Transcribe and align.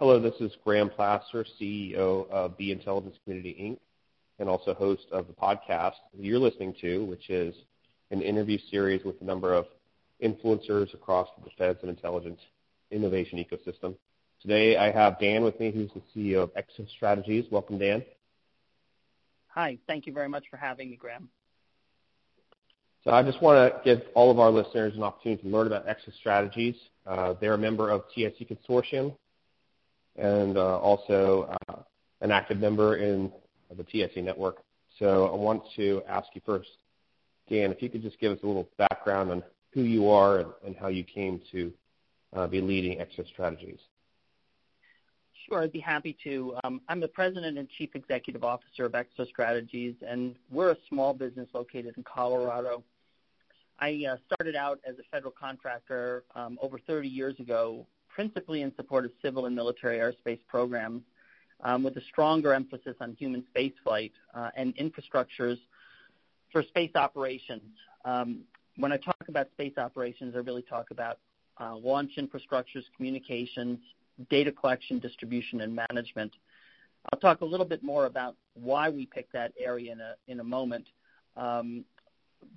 Hello, 0.00 0.18
this 0.18 0.40
is 0.40 0.50
Graham 0.64 0.88
Plaster, 0.88 1.44
CEO 1.60 2.26
of 2.30 2.54
The 2.56 2.72
Intelligence 2.72 3.16
Community 3.22 3.54
Inc., 3.60 3.78
and 4.38 4.48
also 4.48 4.72
host 4.72 5.04
of 5.12 5.26
the 5.26 5.34
podcast 5.34 5.92
you're 6.18 6.38
listening 6.38 6.74
to, 6.80 7.04
which 7.04 7.28
is 7.28 7.54
an 8.10 8.22
interview 8.22 8.56
series 8.70 9.04
with 9.04 9.20
a 9.20 9.24
number 9.24 9.52
of 9.52 9.66
influencers 10.24 10.94
across 10.94 11.28
the 11.36 11.50
defense 11.50 11.80
and 11.82 11.90
intelligence 11.90 12.40
innovation 12.90 13.38
ecosystem. 13.38 13.94
Today 14.40 14.78
I 14.78 14.90
have 14.90 15.20
Dan 15.20 15.44
with 15.44 15.60
me, 15.60 15.70
who's 15.70 15.90
the 15.92 16.00
CEO 16.16 16.44
of 16.44 16.50
Exo 16.54 16.88
Strategies. 16.96 17.44
Welcome, 17.50 17.76
Dan. 17.76 18.02
Hi. 19.48 19.76
Thank 19.86 20.06
you 20.06 20.14
very 20.14 20.30
much 20.30 20.44
for 20.48 20.56
having 20.56 20.88
me, 20.88 20.96
Graham. 20.96 21.28
So 23.04 23.10
I 23.10 23.22
just 23.22 23.42
want 23.42 23.70
to 23.70 23.82
give 23.84 24.02
all 24.14 24.30
of 24.30 24.38
our 24.38 24.50
listeners 24.50 24.94
an 24.96 25.02
opportunity 25.02 25.42
to 25.42 25.48
learn 25.50 25.66
about 25.66 25.86
Exo 25.86 26.10
Strategies. 26.18 26.76
Uh, 27.06 27.34
they're 27.38 27.52
a 27.52 27.58
member 27.58 27.90
of 27.90 28.04
TIC 28.14 28.48
Consortium, 28.48 29.14
and 30.16 30.56
uh, 30.56 30.78
also 30.78 31.54
uh, 31.68 31.76
an 32.20 32.30
active 32.30 32.58
member 32.58 32.96
in 32.96 33.32
the 33.76 33.84
TIC 33.84 34.16
network. 34.18 34.58
So 34.98 35.26
I 35.26 35.36
want 35.36 35.62
to 35.76 36.02
ask 36.08 36.28
you 36.34 36.40
first, 36.44 36.68
Dan, 37.48 37.72
if 37.72 37.82
you 37.82 37.88
could 37.88 38.02
just 38.02 38.18
give 38.20 38.32
us 38.32 38.38
a 38.42 38.46
little 38.46 38.68
background 38.76 39.30
on 39.30 39.42
who 39.72 39.82
you 39.82 40.08
are 40.08 40.40
and, 40.40 40.48
and 40.66 40.76
how 40.76 40.88
you 40.88 41.04
came 41.04 41.40
to 41.52 41.72
uh, 42.34 42.46
be 42.46 42.60
leading 42.60 42.98
Exo 42.98 43.26
Strategies. 43.26 43.78
Sure, 45.48 45.62
I'd 45.62 45.72
be 45.72 45.80
happy 45.80 46.16
to. 46.24 46.54
Um, 46.62 46.80
I'm 46.88 47.00
the 47.00 47.08
president 47.08 47.58
and 47.58 47.68
chief 47.68 47.90
executive 47.94 48.44
officer 48.44 48.84
of 48.84 48.92
Exo 48.92 49.26
Strategies, 49.26 49.94
and 50.06 50.36
we're 50.50 50.72
a 50.72 50.76
small 50.88 51.12
business 51.12 51.48
located 51.54 51.96
in 51.96 52.04
Colorado. 52.04 52.84
I 53.80 54.04
uh, 54.08 54.16
started 54.26 54.54
out 54.54 54.80
as 54.86 54.96
a 54.98 55.02
federal 55.10 55.32
contractor 55.32 56.24
um, 56.34 56.58
over 56.60 56.78
30 56.78 57.08
years 57.08 57.38
ago 57.40 57.86
principally 58.14 58.62
in 58.62 58.74
support 58.76 59.04
of 59.04 59.12
civil 59.22 59.46
and 59.46 59.54
military 59.54 59.98
airspace 59.98 60.40
programs, 60.48 61.02
um, 61.62 61.82
with 61.82 61.96
a 61.96 62.00
stronger 62.02 62.54
emphasis 62.54 62.96
on 63.00 63.14
human 63.18 63.44
spaceflight 63.54 64.12
uh, 64.34 64.50
and 64.56 64.76
infrastructures 64.76 65.58
for 66.52 66.62
space 66.62 66.94
operations. 66.94 67.62
Um, 68.04 68.40
when 68.76 68.92
I 68.92 68.96
talk 68.96 69.24
about 69.28 69.50
space 69.52 69.76
operations, 69.76 70.34
I 70.34 70.38
really 70.38 70.62
talk 70.62 70.90
about 70.90 71.18
uh, 71.60 71.76
launch 71.76 72.12
infrastructures, 72.18 72.84
communications, 72.96 73.78
data 74.30 74.52
collection, 74.52 74.98
distribution, 74.98 75.60
and 75.60 75.78
management. 75.90 76.32
I'll 77.12 77.20
talk 77.20 77.40
a 77.40 77.44
little 77.44 77.66
bit 77.66 77.82
more 77.82 78.06
about 78.06 78.36
why 78.54 78.88
we 78.88 79.06
picked 79.06 79.32
that 79.32 79.52
area 79.58 79.92
in 79.92 80.00
a, 80.00 80.14
in 80.28 80.40
a 80.40 80.44
moment. 80.44 80.86
Um, 81.36 81.84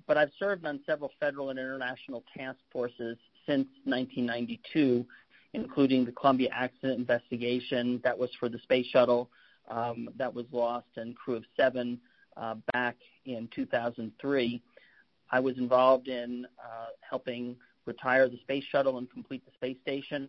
but 0.06 0.16
I've 0.16 0.30
served 0.38 0.64
on 0.66 0.80
several 0.86 1.10
federal 1.20 1.50
and 1.50 1.58
international 1.58 2.24
task 2.36 2.58
forces 2.72 3.16
since 3.46 3.66
1992 3.84 5.06
including 5.54 6.04
the 6.04 6.12
Columbia 6.12 6.50
accident 6.52 6.98
investigation 6.98 8.00
that 8.04 8.18
was 8.18 8.30
for 8.38 8.48
the 8.48 8.58
space 8.58 8.86
shuttle 8.86 9.30
um, 9.70 10.08
that 10.16 10.32
was 10.32 10.44
lost 10.52 10.86
and 10.96 11.16
crew 11.16 11.36
of 11.36 11.44
seven 11.56 11.98
uh, 12.36 12.56
back 12.72 12.96
in 13.24 13.48
2003. 13.54 14.60
I 15.30 15.40
was 15.40 15.56
involved 15.56 16.08
in 16.08 16.46
uh, 16.58 16.86
helping 17.08 17.56
retire 17.86 18.28
the 18.28 18.38
space 18.38 18.64
shuttle 18.70 18.98
and 18.98 19.10
complete 19.10 19.44
the 19.44 19.52
space 19.54 19.76
station, 19.82 20.28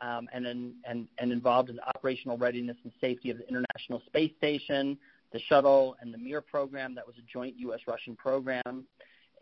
um, 0.00 0.28
and, 0.32 0.46
in, 0.46 0.74
and, 0.84 1.08
and 1.18 1.30
involved 1.32 1.70
in 1.70 1.76
the 1.76 1.88
operational 1.88 2.38
readiness 2.38 2.76
and 2.84 2.92
safety 3.00 3.30
of 3.30 3.38
the 3.38 3.48
International 3.48 4.02
Space 4.06 4.32
Station, 4.38 4.96
the 5.32 5.40
shuttle, 5.48 5.96
and 6.00 6.12
the 6.12 6.18
Mir 6.18 6.40
program 6.40 6.94
that 6.94 7.06
was 7.06 7.16
a 7.18 7.32
joint 7.32 7.54
U.S.-Russian 7.58 8.16
program, 8.16 8.84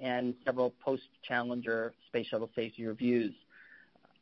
and 0.00 0.34
several 0.44 0.74
post-Challenger 0.84 1.94
space 2.08 2.26
shuttle 2.26 2.50
safety 2.54 2.86
reviews. 2.86 3.34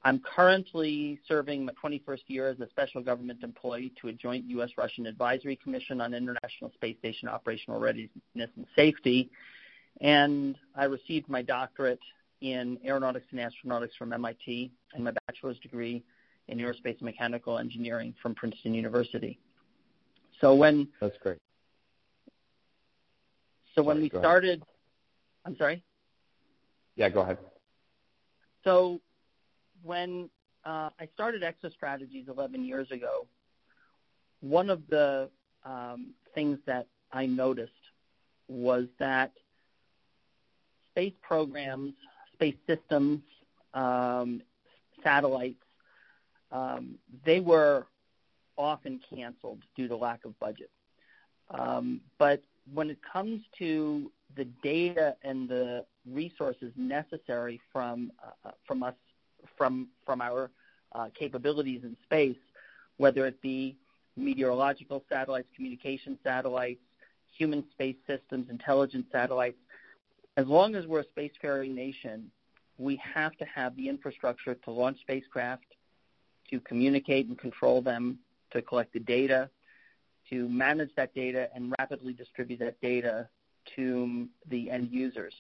I'm 0.05 0.20
currently 0.20 1.19
serving 1.27 1.64
my 1.64 1.72
21st 1.83 2.20
year 2.27 2.48
as 2.48 2.60
a 2.60 2.69
special 2.69 3.02
government 3.02 3.42
employee 3.42 3.92
to 4.02 4.08
a 4.08 4.12
joint 4.12 4.44
U.S.-Russian 4.50 5.08
Advisory 5.08 5.56
Commission 5.56 6.00
on 6.02 6.12
International 6.12 6.70
Space 6.74 6.98
Station 6.98 7.27
Operational 7.27 7.80
Readiness 7.80 8.11
and 8.34 8.66
Safety, 8.77 9.30
and 10.02 10.56
I 10.77 10.84
received 10.84 11.28
my 11.30 11.40
doctorate 11.40 12.01
in 12.42 12.78
aeronautics 12.84 13.27
and 13.30 13.40
astronautics 13.40 13.96
from 13.98 14.12
MIT 14.12 14.70
and 14.92 15.05
my 15.05 15.12
bachelor's 15.27 15.58
degree 15.61 16.05
in 16.48 16.58
aerospace 16.58 16.98
and 16.98 17.02
mechanical 17.02 17.58
engineering 17.58 18.14
from 18.20 18.34
Princeton 18.34 18.74
University. 18.74 19.39
So 20.42 20.55
when 20.55 20.89
That's 21.01 21.17
great. 21.23 21.39
So 23.74 23.83
when 23.83 24.02
we 24.02 24.11
started, 24.11 24.62
I'm 25.46 25.57
sorry? 25.57 25.83
Yeah, 26.96 27.08
go 27.08 27.23
ahead. 27.23 27.39
So 28.62 29.01
when 29.84 30.30
uh, 30.64 30.90
I 30.98 31.08
started 31.14 31.42
Exo 31.42 31.70
Strategies 31.70 32.27
11 32.28 32.64
years 32.64 32.90
ago, 32.90 33.27
one 34.40 34.70
of 34.70 34.83
the 34.89 35.28
um, 35.64 36.14
things 36.34 36.58
that 36.67 36.86
I 37.12 37.27
noticed 37.27 37.72
was 38.48 38.86
that 38.98 39.33
space 40.90 41.14
programs, 41.22 41.95
space 42.33 42.56
systems, 42.67 43.20
um, 43.74 44.42
satellites, 45.02 45.62
um, 46.51 46.96
they 47.24 47.40
were 47.40 47.86
often 48.56 49.01
canceled 49.14 49.58
due 49.77 49.89
to 49.89 49.96
lack 49.96 50.24
of 50.24 50.39
budget. 50.39 50.70
Um, 51.51 52.01
but 52.18 52.42
when 52.72 52.90
it 52.90 52.98
comes 53.12 53.42
to 53.58 54.11
the 54.36 54.45
data 54.62 55.16
and 55.22 55.48
the 55.48 55.84
resources 56.11 56.72
necessary 56.77 57.61
from 57.72 58.12
uh, 58.45 58.51
from 58.66 58.83
us 58.83 58.95
from 59.56 59.88
from 60.04 60.20
our 60.20 60.50
uh, 60.92 61.08
capabilities 61.18 61.80
in 61.82 61.96
space, 62.04 62.36
whether 62.96 63.26
it 63.26 63.40
be 63.42 63.76
meteorological 64.16 65.02
satellites, 65.08 65.48
communication 65.54 66.18
satellites, 66.22 66.80
human 67.36 67.64
space 67.72 67.96
systems, 68.06 68.48
intelligence 68.50 69.06
satellites. 69.10 69.58
As 70.36 70.46
long 70.46 70.74
as 70.74 70.86
we're 70.86 71.00
a 71.00 71.04
spacefaring 71.04 71.74
nation, 71.74 72.30
we 72.78 73.00
have 73.14 73.36
to 73.36 73.44
have 73.44 73.76
the 73.76 73.88
infrastructure 73.88 74.54
to 74.54 74.70
launch 74.70 75.00
spacecraft, 75.00 75.64
to 76.50 76.60
communicate 76.60 77.28
and 77.28 77.38
control 77.38 77.82
them, 77.82 78.18
to 78.52 78.62
collect 78.62 78.92
the 78.92 79.00
data, 79.00 79.48
to 80.30 80.48
manage 80.48 80.90
that 80.96 81.14
data 81.14 81.48
and 81.54 81.72
rapidly 81.78 82.12
distribute 82.12 82.58
that 82.60 82.80
data 82.80 83.28
to 83.76 84.26
the 84.48 84.70
end 84.70 84.88
users. 84.90 85.34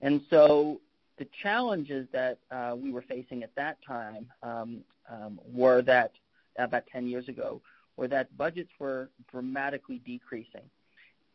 And 0.00 0.20
so 0.30 0.80
the 1.18 1.26
challenges 1.42 2.06
that 2.12 2.38
uh, 2.50 2.74
we 2.76 2.92
were 2.92 3.02
facing 3.02 3.42
at 3.42 3.54
that 3.56 3.78
time 3.86 4.26
um, 4.42 4.80
um, 5.10 5.40
were 5.52 5.82
that 5.82 6.12
about 6.58 6.84
10 6.92 7.06
years 7.06 7.28
ago 7.28 7.60
were 7.96 8.08
that 8.08 8.36
budgets 8.36 8.70
were 8.78 9.10
dramatically 9.30 10.00
decreasing. 10.04 10.68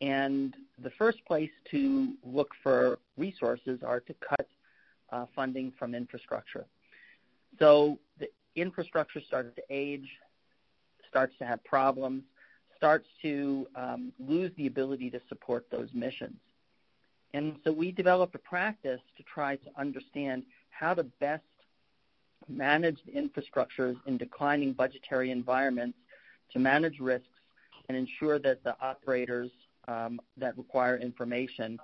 And 0.00 0.54
the 0.82 0.90
first 0.90 1.24
place 1.26 1.50
to 1.70 2.14
look 2.24 2.50
for 2.62 2.98
resources 3.16 3.80
are 3.82 4.00
to 4.00 4.14
cut 4.14 4.48
uh, 5.10 5.26
funding 5.34 5.72
from 5.78 5.94
infrastructure. 5.94 6.66
So 7.58 7.98
the 8.18 8.28
infrastructure 8.56 9.20
started 9.20 9.54
to 9.56 9.62
age, 9.70 10.08
starts 11.08 11.34
to 11.38 11.44
have 11.44 11.62
problems, 11.64 12.24
starts 12.76 13.06
to 13.22 13.66
um, 13.76 14.12
lose 14.18 14.50
the 14.56 14.66
ability 14.66 15.10
to 15.10 15.20
support 15.28 15.66
those 15.70 15.88
missions. 15.94 16.36
And 17.34 17.56
so 17.64 17.72
we 17.72 17.92
developed 17.92 18.34
a 18.34 18.38
practice 18.38 19.00
to 19.16 19.22
try 19.22 19.56
to 19.56 19.70
understand 19.78 20.44
how 20.70 20.94
to 20.94 21.04
best 21.04 21.42
manage 22.48 22.98
the 23.06 23.12
infrastructures 23.12 23.96
in 24.06 24.16
declining 24.18 24.72
budgetary 24.72 25.30
environments 25.30 25.96
to 26.52 26.58
manage 26.58 26.98
risks 27.00 27.28
and 27.88 27.96
ensure 27.96 28.38
that 28.38 28.62
the 28.64 28.76
operators 28.80 29.50
um, 29.88 30.20
that 30.36 30.56
require 30.56 30.96
information 30.96 31.78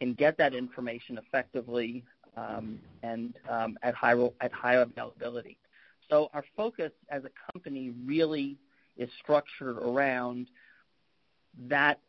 can 0.00 0.14
get 0.14 0.36
that 0.38 0.54
information 0.54 1.18
effectively 1.18 2.04
um, 2.36 2.80
and 3.02 3.34
um, 3.48 3.78
at 3.82 3.94
high 3.94 4.14
at 4.40 4.52
high 4.52 4.74
availability. 4.74 5.56
So 6.10 6.28
our 6.34 6.44
focus 6.56 6.92
as 7.08 7.22
a 7.24 7.30
company 7.52 7.92
really 8.04 8.56
is 8.96 9.08
structured 9.22 9.78
around 9.78 10.48
that 11.68 12.00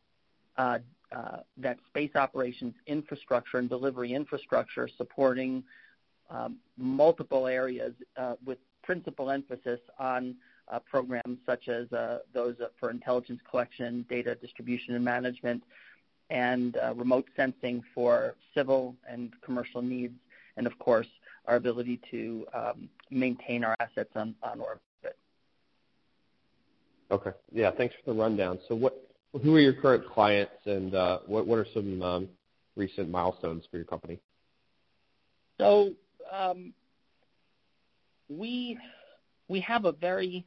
uh, 0.58 0.80
uh, 1.16 1.38
that 1.58 1.78
space 1.88 2.12
operations 2.16 2.74
infrastructure 2.88 3.58
and 3.58 3.70
delivery 3.70 4.14
infrastructure 4.14 4.90
supporting 4.98 5.64
um, 6.30 6.58
multiple 6.78 7.48
areas 7.48 7.94
uh, 8.18 8.34
with 8.46 8.58
principal 8.84 9.32
emphasis 9.32 9.80
on 10.00 10.36
uh, 10.72 10.80
programs 10.80 11.38
such 11.46 11.68
as 11.68 11.92
uh, 11.94 12.20
those 12.34 12.56
for 12.80 12.90
intelligence 12.90 13.40
collection, 13.50 14.06
data 14.10 14.36
distribution 14.36 14.96
and 14.96 15.06
management, 15.06 15.64
and 16.30 16.78
uh, 16.78 16.94
remote 16.96 17.28
sensing 17.36 17.84
for 17.94 18.36
civil 18.54 18.96
and 19.08 19.32
commercial 19.42 19.82
needs, 19.82 20.16
and 20.58 20.66
of 20.68 20.78
course, 20.80 21.08
our 21.46 21.56
ability 21.56 22.00
to 22.10 22.46
um, 22.54 22.90
maintain 23.12 23.64
our 23.64 23.76
assets 23.80 24.10
on, 24.16 24.34
on 24.42 24.60
orbit. 24.60 24.82
Okay. 27.12 27.32
Yeah, 27.52 27.70
thanks 27.72 27.94
for 28.04 28.12
the 28.12 28.20
rundown. 28.20 28.58
So 28.68 28.74
what 28.74 29.08
who 29.44 29.56
are 29.56 29.60
your 29.60 29.74
current 29.74 30.08
clients, 30.08 30.54
and 30.66 30.94
uh, 30.96 31.20
what 31.26 31.58
are 31.58 31.68
some 31.74 32.02
um, 32.02 32.30
recent 32.76 33.10
milestones 33.10 33.66
for 33.70 33.78
your 33.78 33.86
company? 33.86 34.20
So 35.58 35.92
um, 36.32 36.74
we 38.30 38.78
we 39.48 39.60
have 39.62 39.86
a 39.86 39.92
very 39.92 40.46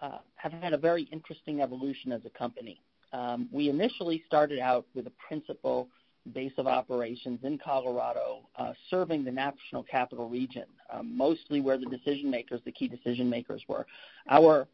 uh, 0.00 0.18
have 0.36 0.52
had 0.52 0.72
a 0.72 0.78
very 0.78 1.04
interesting 1.12 1.60
evolution 1.60 2.12
as 2.12 2.22
a 2.24 2.30
company. 2.30 2.80
Um, 3.12 3.48
we 3.52 3.68
initially 3.68 4.22
started 4.26 4.58
out 4.58 4.86
with 4.94 5.06
a 5.06 5.12
principal 5.26 5.88
base 6.32 6.52
of 6.56 6.66
operations 6.66 7.40
in 7.42 7.58
Colorado, 7.58 8.48
uh, 8.56 8.72
serving 8.90 9.24
the 9.24 9.30
national 9.30 9.82
capital 9.82 10.28
region, 10.28 10.64
mostly 11.02 11.60
where 11.60 11.76
the 11.76 11.86
decision 11.86 12.30
makers, 12.30 12.60
the 12.64 12.72
key 12.72 12.86
decision 12.86 13.28
makers, 13.28 13.62
were. 13.68 13.86
Our 14.30 14.68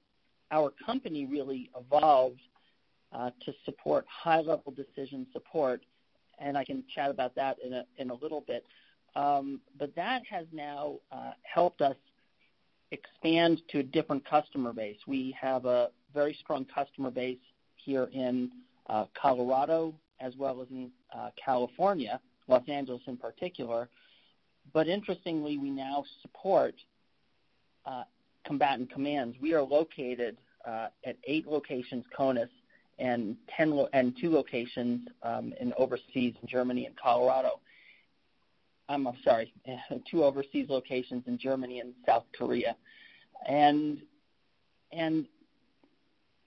our 0.50 0.72
company 0.84 1.26
really 1.26 1.70
evolved 1.78 2.40
uh, 3.12 3.30
to 3.44 3.52
support 3.64 4.04
high 4.08 4.40
level 4.40 4.72
decision 4.72 5.26
support, 5.32 5.82
and 6.38 6.56
I 6.56 6.64
can 6.64 6.84
chat 6.94 7.10
about 7.10 7.34
that 7.36 7.56
in 7.64 7.72
a 7.72 7.84
in 7.98 8.10
a 8.10 8.14
little 8.14 8.42
bit. 8.42 8.64
Um, 9.16 9.60
but 9.78 9.94
that 9.96 10.22
has 10.30 10.46
now 10.52 10.96
uh, 11.10 11.32
helped 11.42 11.80
us 11.80 11.96
expand 12.90 13.60
to 13.70 13.80
a 13.80 13.82
different 13.82 14.24
customer 14.28 14.72
base. 14.72 14.98
We 15.06 15.36
have 15.40 15.64
a 15.64 15.88
very 16.14 16.36
strong 16.40 16.66
customer 16.72 17.10
base 17.10 17.38
here 17.76 18.08
in 18.12 18.50
uh, 18.88 19.06
Colorado 19.20 19.94
as 20.20 20.34
well 20.36 20.60
as 20.62 20.68
in 20.70 20.90
uh, 21.16 21.30
California, 21.42 22.20
Los 22.48 22.68
Angeles 22.68 23.02
in 23.06 23.16
particular. 23.16 23.88
But 24.72 24.88
interestingly, 24.88 25.58
we 25.58 25.70
now 25.70 26.04
support 26.22 26.74
uh, 27.86 28.04
combatant 28.44 28.92
commands. 28.92 29.36
We 29.40 29.54
are 29.54 29.62
located 29.62 30.36
uh, 30.66 30.88
at 31.04 31.16
eight 31.26 31.46
locations, 31.46 32.04
CONUS, 32.16 32.48
and 32.98 33.36
two 34.20 34.30
locations 34.30 35.08
um, 35.22 35.54
in 35.60 35.72
overseas 35.78 36.34
in 36.42 36.48
Germany 36.48 36.86
and 36.86 36.96
Colorado. 36.96 37.60
I'm, 38.88 39.06
I'm 39.06 39.16
sorry, 39.22 39.52
two 40.10 40.24
overseas 40.24 40.66
locations 40.68 41.24
in 41.26 41.38
Germany 41.38 41.80
and 41.80 41.92
South 42.06 42.24
Korea, 42.36 42.76
and 43.46 43.98
and 44.92 45.26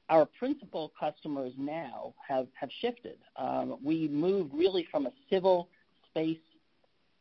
our 0.10 0.26
principal 0.26 0.92
customers 1.00 1.54
now 1.58 2.14
have 2.28 2.48
have 2.60 2.70
shifted. 2.82 3.18
Um, 3.38 3.78
we 3.84 4.08
moved 4.08 4.54
really 4.54 4.88
from 4.92 5.06
a 5.06 5.12
civil 5.30 5.70
space 6.10 6.40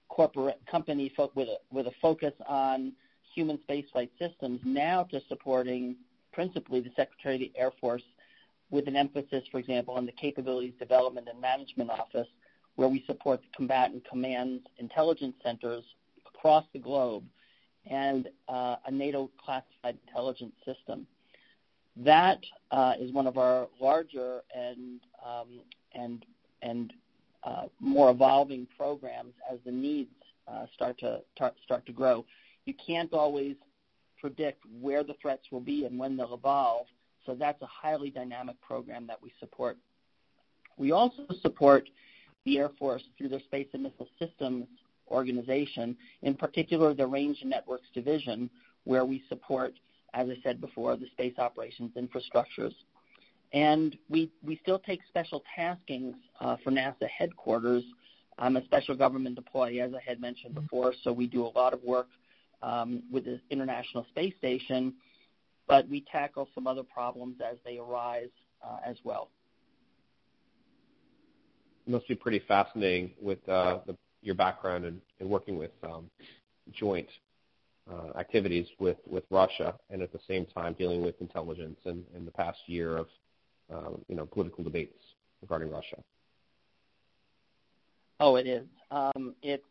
corporate 0.08 0.60
company 0.70 1.12
fo- 1.16 1.30
with 1.34 1.48
a 1.48 1.58
with 1.72 1.86
a 1.86 1.92
focus 2.02 2.32
on 2.46 2.92
human 3.34 3.58
spaceflight 3.68 4.10
systems 4.18 4.60
now 4.64 5.04
to 5.04 5.20
supporting 5.28 5.94
principally 6.32 6.80
the 6.80 6.90
Secretary 6.96 7.36
of 7.36 7.40
the 7.40 7.52
Air 7.56 7.70
Force 7.80 8.02
with 8.70 8.86
an 8.88 8.96
emphasis, 8.96 9.42
for 9.50 9.58
example, 9.58 9.94
on 9.94 10.06
the 10.06 10.12
Capabilities 10.12 10.74
Development 10.78 11.26
and 11.30 11.40
Management 11.40 11.90
Office, 11.90 12.28
where 12.76 12.88
we 12.88 13.04
support 13.06 13.40
the 13.42 13.48
combatant 13.56 14.08
commands 14.08 14.62
intelligence 14.78 15.34
centers 15.42 15.84
across 16.26 16.64
the 16.72 16.78
globe 16.78 17.24
and 17.90 18.28
uh, 18.48 18.76
a 18.86 18.90
NATO 18.90 19.30
classified 19.44 19.98
intelligence 20.06 20.54
system. 20.64 21.06
That 21.96 22.38
uh, 22.70 22.94
is 22.98 23.12
one 23.12 23.26
of 23.26 23.36
our 23.36 23.68
larger 23.80 24.42
and 24.54 25.00
um, 25.26 25.60
and 25.92 26.24
and 26.62 26.92
uh, 27.42 27.64
more 27.80 28.10
evolving 28.10 28.66
programs 28.76 29.34
as 29.50 29.58
the 29.64 29.72
needs 29.72 30.10
uh, 30.46 30.66
start 30.74 30.98
to 30.98 31.20
tar- 31.36 31.54
start 31.64 31.84
to 31.86 31.92
grow. 31.92 32.24
You 32.66 32.74
can't 32.86 33.12
always 33.12 33.56
predict 34.20 34.62
where 34.80 35.02
the 35.02 35.14
threats 35.20 35.46
will 35.50 35.60
be 35.60 35.86
and 35.86 35.98
when 35.98 36.16
they'll 36.16 36.34
evolve, 36.34 36.86
so 37.26 37.34
that's 37.34 37.60
a 37.62 37.66
highly 37.66 38.10
dynamic 38.10 38.60
program 38.60 39.06
that 39.06 39.22
we 39.22 39.32
support. 39.40 39.76
We 40.76 40.92
also 40.92 41.26
support 41.42 41.88
the 42.44 42.58
Air 42.58 42.70
Force 42.78 43.02
through 43.18 43.28
their 43.28 43.40
Space 43.40 43.68
and 43.72 43.82
Missile 43.82 44.08
Systems 44.18 44.66
organization, 45.10 45.96
in 46.22 46.34
particular 46.34 46.94
the 46.94 47.06
Range 47.06 47.36
and 47.40 47.50
Networks 47.50 47.88
Division, 47.94 48.48
where 48.84 49.04
we 49.04 49.22
support, 49.28 49.74
as 50.14 50.28
I 50.28 50.36
said 50.42 50.60
before, 50.60 50.96
the 50.96 51.06
space 51.12 51.34
operations 51.38 51.92
infrastructures. 51.96 52.74
And 53.52 53.96
we, 54.08 54.30
we 54.44 54.58
still 54.62 54.78
take 54.78 55.00
special 55.08 55.42
taskings 55.58 56.14
uh, 56.40 56.56
for 56.62 56.70
NASA 56.70 57.08
headquarters. 57.08 57.82
I'm 58.38 58.56
a 58.56 58.64
special 58.64 58.94
government 58.94 59.36
employee, 59.36 59.80
as 59.80 59.92
I 59.92 60.00
had 60.08 60.20
mentioned 60.20 60.54
before, 60.54 60.94
so 61.02 61.12
we 61.12 61.26
do 61.26 61.44
a 61.44 61.52
lot 61.58 61.74
of 61.74 61.82
work 61.82 62.08
um, 62.62 63.02
with 63.10 63.24
the 63.24 63.40
International 63.50 64.06
Space 64.10 64.34
Station 64.38 64.94
but 65.70 65.88
we 65.88 66.04
tackle 66.10 66.48
some 66.52 66.66
other 66.66 66.82
problems 66.82 67.36
as 67.48 67.56
they 67.64 67.78
arise 67.78 68.28
uh, 68.62 68.78
as 68.84 68.96
well. 69.04 69.30
It 71.86 71.92
must 71.92 72.08
be 72.08 72.16
pretty 72.16 72.42
fascinating 72.46 73.12
with 73.22 73.38
uh, 73.48 73.78
the, 73.86 73.96
your 74.20 74.34
background 74.34 74.84
and, 74.84 75.00
and 75.20 75.30
working 75.30 75.56
with 75.56 75.70
um, 75.84 76.10
joint 76.72 77.06
uh, 77.90 78.18
activities 78.18 78.66
with, 78.80 78.96
with 79.06 79.22
Russia, 79.30 79.76
and 79.90 80.02
at 80.02 80.12
the 80.12 80.18
same 80.28 80.44
time 80.44 80.74
dealing 80.76 81.02
with 81.02 81.14
intelligence 81.20 81.78
in, 81.84 82.04
in 82.16 82.24
the 82.24 82.32
past 82.32 82.58
year 82.66 82.96
of 82.96 83.06
um, 83.72 84.04
you 84.08 84.16
know 84.16 84.26
political 84.26 84.64
debates 84.64 84.98
regarding 85.40 85.70
Russia. 85.70 85.96
Oh, 88.18 88.34
it 88.34 88.46
is. 88.48 88.66
Um, 88.90 89.36
it's 89.42 89.64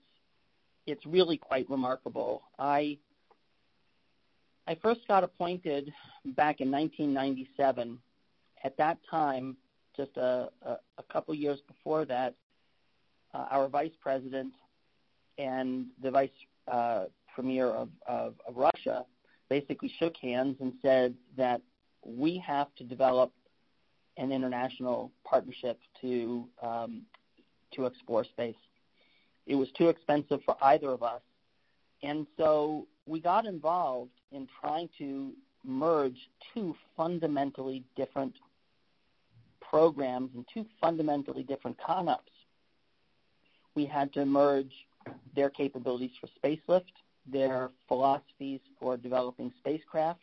it's 0.87 1.05
really 1.05 1.37
quite 1.37 1.69
remarkable. 1.69 2.43
I 2.57 2.97
I 4.69 4.77
first 4.83 5.01
got 5.07 5.23
appointed 5.23 5.91
back 6.37 6.61
in 6.61 6.69
1997. 6.69 7.97
At 8.63 8.77
that 8.77 8.99
time, 9.09 9.57
just 9.97 10.15
a, 10.15 10.49
a, 10.61 10.77
a 10.99 11.03
couple 11.11 11.33
years 11.33 11.59
before 11.67 12.05
that, 12.05 12.35
uh, 13.33 13.47
our 13.49 13.67
vice 13.67 13.93
president 13.99 14.53
and 15.39 15.87
the 16.03 16.11
vice 16.11 16.29
uh, 16.71 17.05
premier 17.33 17.71
of, 17.71 17.89
of, 18.07 18.35
of 18.47 18.57
Russia 18.57 19.05
basically 19.49 19.91
shook 19.97 20.15
hands 20.17 20.57
and 20.59 20.73
said 20.83 21.15
that 21.35 21.61
we 22.05 22.37
have 22.37 22.67
to 22.75 22.83
develop 22.83 23.31
an 24.17 24.31
international 24.31 25.11
partnership 25.23 25.79
to 26.01 26.47
um, 26.61 27.01
to 27.73 27.87
explore 27.87 28.23
space. 28.23 28.55
It 29.47 29.55
was 29.55 29.69
too 29.75 29.89
expensive 29.89 30.41
for 30.45 30.55
either 30.61 30.89
of 30.89 31.01
us, 31.01 31.21
and 32.03 32.27
so 32.37 32.85
we 33.09 33.19
got 33.19 33.45
involved 33.45 34.11
in 34.31 34.47
trying 34.61 34.87
to 34.99 35.33
merge 35.65 36.29
two 36.53 36.75
fundamentally 36.95 37.83
different 37.95 38.35
programs 39.59 40.29
and 40.35 40.45
two 40.53 40.65
fundamentally 40.79 41.43
different 41.43 41.77
concepts. 41.83 42.31
We 43.75 43.85
had 43.85 44.13
to 44.13 44.25
merge 44.25 44.71
their 45.35 45.49
capabilities 45.49 46.11
for 46.21 46.27
spacelift, 46.27 46.93
their 47.25 47.71
philosophies 47.87 48.61
for 48.79 48.95
developing 48.95 49.51
spacecraft, 49.59 50.21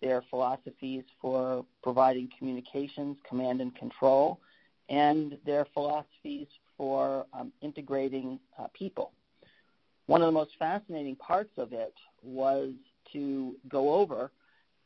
their 0.00 0.22
philosophies 0.30 1.04
for 1.20 1.64
providing 1.82 2.30
communications, 2.38 3.18
command 3.28 3.60
and 3.60 3.74
control, 3.74 4.40
and 4.88 5.38
their 5.44 5.66
philosophies 5.74 6.48
for 6.76 7.26
um, 7.32 7.52
integrating 7.60 8.38
uh, 8.58 8.66
people. 8.74 9.12
One 10.06 10.22
of 10.22 10.26
the 10.26 10.32
most 10.32 10.52
fascinating 10.58 11.16
parts 11.16 11.50
of 11.56 11.72
it 11.72 11.94
was 12.22 12.72
to 13.12 13.56
go 13.68 13.94
over 13.94 14.30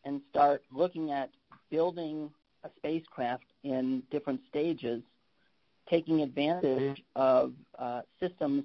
and 0.04 0.20
start 0.30 0.62
looking 0.72 1.10
at 1.10 1.30
building 1.70 2.30
a 2.64 2.70
spacecraft 2.76 3.44
in 3.62 4.02
different 4.10 4.40
stages, 4.48 5.02
taking 5.88 6.22
advantage 6.22 7.02
of 7.16 7.52
uh, 7.78 8.02
systems 8.18 8.64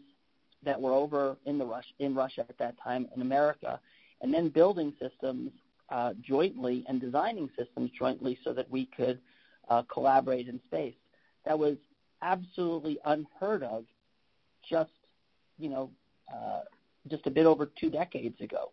that 0.63 0.79
were 0.79 0.93
over 0.93 1.37
in 1.45 1.57
the 1.57 1.65
Rus- 1.65 1.93
in 1.99 2.15
Russia 2.15 2.45
at 2.47 2.57
that 2.57 2.75
time 2.81 3.07
in 3.15 3.21
America, 3.21 3.79
and 4.21 4.33
then 4.33 4.49
building 4.49 4.93
systems 4.99 5.51
uh, 5.89 6.13
jointly 6.21 6.83
and 6.87 6.99
designing 6.99 7.49
systems 7.57 7.91
jointly 7.97 8.39
so 8.43 8.53
that 8.53 8.69
we 8.71 8.85
could 8.85 9.19
uh, 9.69 9.83
collaborate 9.83 10.47
in 10.47 10.59
space. 10.67 10.95
That 11.45 11.59
was 11.59 11.75
absolutely 12.21 12.97
unheard 13.05 13.61
of 13.63 13.85
just 14.67 14.91
you 15.59 15.69
know 15.69 15.91
uh, 16.33 16.61
just 17.09 17.25
a 17.27 17.31
bit 17.31 17.45
over 17.45 17.69
two 17.79 17.89
decades 17.89 18.39
ago. 18.41 18.71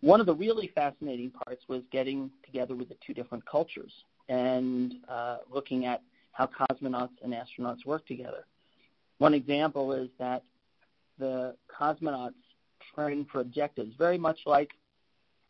One 0.00 0.20
of 0.20 0.26
the 0.26 0.34
really 0.34 0.70
fascinating 0.74 1.30
parts 1.30 1.62
was 1.68 1.82
getting 1.90 2.30
together 2.44 2.74
with 2.74 2.88
the 2.88 2.96
two 3.06 3.14
different 3.14 3.44
cultures 3.46 3.92
and 4.28 4.94
uh, 5.08 5.38
looking 5.50 5.86
at 5.86 6.02
how 6.32 6.48
cosmonauts 6.48 7.10
and 7.22 7.32
astronauts 7.32 7.84
work 7.86 8.06
together. 8.06 8.44
One 9.18 9.34
example 9.34 9.92
is 9.92 10.08
that 10.18 10.42
the 11.18 11.56
cosmonauts 11.80 12.34
train 12.94 13.26
for 13.30 13.40
objectives, 13.40 13.94
very 13.96 14.18
much 14.18 14.38
like 14.44 14.70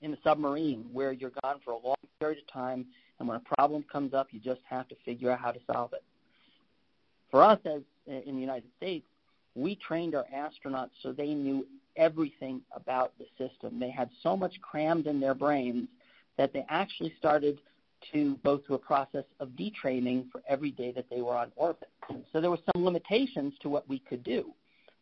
in 0.02 0.12
a 0.12 0.16
submarine 0.22 0.86
where 0.92 1.12
you're 1.12 1.32
gone 1.42 1.56
for 1.64 1.72
a 1.72 1.78
long 1.78 1.96
period 2.20 2.38
of 2.38 2.52
time, 2.52 2.86
and 3.18 3.26
when 3.26 3.36
a 3.36 3.54
problem 3.56 3.84
comes 3.90 4.14
up, 4.14 4.28
you 4.30 4.38
just 4.38 4.60
have 4.68 4.86
to 4.88 4.94
figure 5.04 5.30
out 5.30 5.40
how 5.40 5.50
to 5.50 5.60
solve 5.72 5.92
it. 5.92 6.04
For 7.30 7.42
us, 7.42 7.58
as 7.64 7.82
in 8.06 8.36
the 8.36 8.40
United 8.40 8.70
States, 8.76 9.06
we 9.56 9.74
trained 9.74 10.14
our 10.14 10.26
astronauts 10.34 10.90
so 11.02 11.12
they 11.12 11.34
knew 11.34 11.66
everything 11.96 12.60
about 12.72 13.12
the 13.18 13.24
system. 13.38 13.80
They 13.80 13.90
had 13.90 14.10
so 14.22 14.36
much 14.36 14.60
crammed 14.60 15.06
in 15.06 15.18
their 15.18 15.34
brains 15.34 15.88
that 16.36 16.52
they 16.52 16.64
actually 16.68 17.14
started 17.18 17.58
to 18.12 18.36
go 18.44 18.58
through 18.58 18.76
a 18.76 18.80
process 18.80 19.24
of 19.40 19.48
detraining 19.50 20.30
for 20.30 20.42
every 20.46 20.70
day 20.70 20.92
that 20.92 21.06
they 21.10 21.22
were 21.22 21.34
on 21.34 21.50
orbit. 21.56 21.88
So 22.32 22.40
there 22.40 22.50
were 22.50 22.58
some 22.74 22.84
limitations 22.84 23.54
to 23.62 23.70
what 23.70 23.88
we 23.88 23.98
could 23.98 24.22
do. 24.22 24.52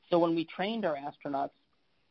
So 0.09 0.21
when 0.21 0.37
we 0.37 0.45
trained 0.45 0.85
our 0.85 0.97
astronauts, 0.97 1.51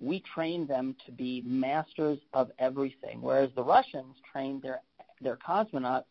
we 0.01 0.21
trained 0.35 0.67
them 0.67 0.95
to 1.05 1.11
be 1.13 1.41
masters 1.45 2.19
of 2.33 2.51
everything, 2.59 3.21
whereas 3.21 3.49
the 3.55 3.63
Russians 3.63 4.15
trained 4.31 4.61
their 4.61 4.81
their 5.21 5.37
cosmonauts 5.37 6.03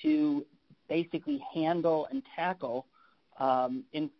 to 0.00 0.46
basically 0.88 1.44
handle 1.54 2.08
and 2.10 2.22
tackle 2.34 2.86
um, 3.38 3.84
in 3.92 4.10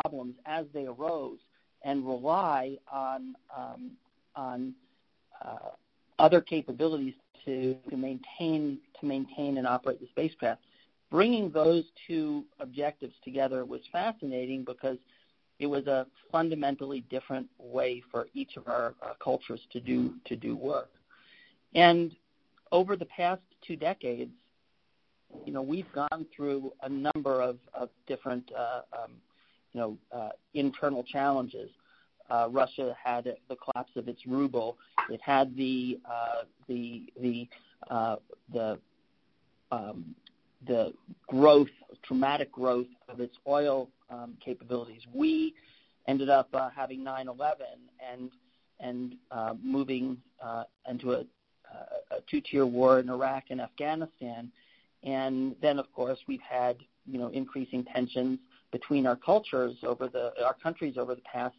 problems 0.00 0.34
as 0.46 0.66
they 0.72 0.86
arose 0.86 1.38
and 1.84 2.06
rely 2.06 2.76
on 2.90 3.34
um, 3.56 3.90
on 4.36 4.74
uh, 5.44 5.70
other 6.18 6.40
capabilities 6.40 7.14
to, 7.44 7.76
to 7.90 7.96
maintain 7.96 8.78
to 9.00 9.06
maintain 9.06 9.58
and 9.58 9.66
operate 9.66 10.00
the 10.00 10.06
spacecraft. 10.08 10.60
Bringing 11.10 11.50
those 11.50 11.84
two 12.06 12.44
objectives 12.60 13.14
together 13.22 13.64
was 13.64 13.82
fascinating 13.90 14.64
because 14.64 14.96
it 15.58 15.66
was 15.66 15.86
a 15.86 16.06
fundamentally 16.30 17.04
different 17.10 17.46
way 17.58 18.02
for 18.10 18.28
each 18.32 18.56
of 18.56 18.66
our 18.68 18.94
uh, 19.02 19.12
cultures 19.22 19.60
to 19.72 19.80
do 19.80 20.14
to 20.26 20.36
do 20.36 20.56
work. 20.56 20.90
And 21.74 22.12
over 22.70 22.96
the 22.96 23.06
past 23.06 23.42
two 23.66 23.76
decades, 23.76 24.32
you 25.44 25.52
know, 25.52 25.62
we've 25.62 25.90
gone 25.92 26.26
through 26.34 26.72
a 26.82 26.88
number 26.88 27.40
of, 27.40 27.58
of 27.74 27.88
different, 28.06 28.50
uh, 28.56 28.80
um, 28.92 29.12
you 29.72 29.80
know, 29.80 29.98
uh, 30.12 30.30
internal 30.54 31.02
challenges. 31.02 31.70
Uh, 32.30 32.48
Russia 32.50 32.96
had 33.02 33.24
the 33.48 33.56
collapse 33.56 33.92
of 33.96 34.08
its 34.08 34.26
ruble. 34.26 34.78
It 35.10 35.20
had 35.22 35.54
the 35.56 35.98
uh, 36.10 36.44
the 36.68 37.04
the 37.20 37.48
uh, 37.90 38.16
the 38.52 38.78
um, 39.70 40.14
the 40.66 40.92
growth, 41.26 41.68
dramatic 42.06 42.52
growth 42.52 42.86
of 43.08 43.20
its 43.20 43.36
oil 43.46 43.88
um, 44.10 44.36
capabilities. 44.44 45.02
We 45.12 45.54
ended 46.06 46.28
up 46.28 46.48
uh, 46.54 46.70
having 46.74 47.00
9/11 47.04 47.54
and 48.12 48.30
and 48.80 49.16
uh, 49.30 49.54
moving 49.62 50.16
uh, 50.42 50.64
into 50.88 51.12
a, 51.12 51.24
a 52.10 52.20
two-tier 52.30 52.66
war 52.66 52.98
in 52.98 53.08
Iraq 53.08 53.44
and 53.50 53.60
Afghanistan, 53.60 54.50
and 55.02 55.54
then 55.60 55.78
of 55.78 55.92
course 55.92 56.18
we've 56.28 56.40
had 56.40 56.76
you 57.06 57.18
know 57.18 57.28
increasing 57.28 57.84
tensions 57.84 58.38
between 58.72 59.06
our 59.06 59.16
cultures 59.16 59.76
over 59.84 60.08
the 60.08 60.32
our 60.44 60.56
countries 60.62 60.96
over 60.98 61.14
the 61.14 61.22
past 61.22 61.54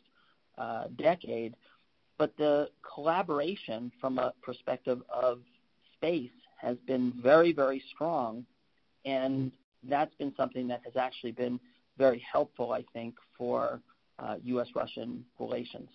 uh, 0.58 0.86
decade. 0.98 1.56
But 2.18 2.36
the 2.38 2.70
collaboration 2.94 3.92
from 4.02 4.20
a 4.20 4.34
perspective 4.42 5.02
of 5.10 5.40
space 5.96 6.32
has 6.58 6.78
been 6.88 7.14
very, 7.22 7.54
very 7.54 7.82
strong, 7.94 8.46
and 9.06 9.52
that's 9.90 10.14
been 10.16 10.34
something 10.38 10.68
that 10.68 10.82
has 10.86 10.96
actually 10.96 11.32
been 11.32 11.60
very 11.98 12.24
helpful, 12.32 12.72
I 12.72 12.86
think, 12.94 13.16
for 13.38 13.82
uh, 14.20 14.36
U.S.-Russian 14.44 15.22
relations. 15.40 15.90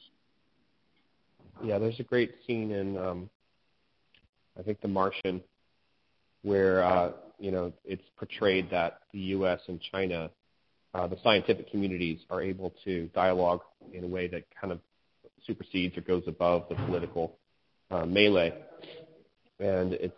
Yeah, 1.62 1.78
there's 1.78 1.98
a 1.98 2.04
great 2.04 2.34
scene 2.46 2.70
in, 2.70 2.96
um, 2.96 3.30
I 4.58 4.62
think, 4.62 4.80
The 4.80 4.88
Martian, 4.88 5.40
where 6.42 6.84
uh, 6.84 7.12
you 7.38 7.50
know 7.50 7.72
it's 7.84 8.04
portrayed 8.16 8.70
that 8.70 9.00
the 9.12 9.18
U.S. 9.18 9.60
and 9.68 9.80
China, 9.92 10.30
uh, 10.94 11.06
the 11.06 11.16
scientific 11.22 11.70
communities, 11.70 12.20
are 12.30 12.42
able 12.42 12.74
to 12.84 13.08
dialogue 13.14 13.60
in 13.92 14.04
a 14.04 14.06
way 14.06 14.26
that 14.28 14.44
kind 14.60 14.72
of 14.72 14.80
supersedes 15.46 15.96
or 15.96 16.00
goes 16.02 16.22
above 16.26 16.66
the 16.68 16.74
political 16.74 17.36
uh, 17.90 18.04
melee. 18.04 18.54
And 19.60 19.94
it 19.94 20.16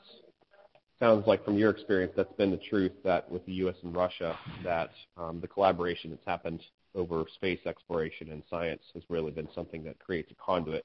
sounds 0.98 1.26
like 1.26 1.44
from 1.44 1.56
your 1.56 1.70
experience, 1.70 2.12
that's 2.16 2.32
been 2.34 2.50
the 2.50 2.60
truth 2.68 2.92
that 3.04 3.30
with 3.30 3.44
the 3.46 3.52
U.S. 3.54 3.76
and 3.82 3.94
Russia, 3.94 4.38
that 4.64 4.90
um, 5.16 5.40
the 5.40 5.48
collaboration 5.48 6.10
that's 6.10 6.26
happened 6.26 6.60
over 6.94 7.24
space 7.34 7.60
exploration 7.66 8.32
and 8.32 8.42
science 8.50 8.82
has 8.94 9.02
really 9.08 9.30
been 9.30 9.48
something 9.54 9.84
that 9.84 9.98
creates 9.98 10.30
a 10.30 10.34
conduit 10.34 10.84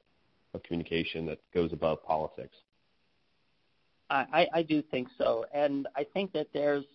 of 0.54 0.64
communication 0.64 1.26
that 1.26 1.40
goes 1.54 1.74
above 1.74 2.04
politics. 2.06 2.56
I, 4.10 4.48
I 4.54 4.62
do 4.62 4.84
think 4.84 5.08
so, 5.18 5.46
and 5.52 5.88
I 5.96 6.06
think 6.14 6.32
that 6.34 6.48
there's 6.54 6.86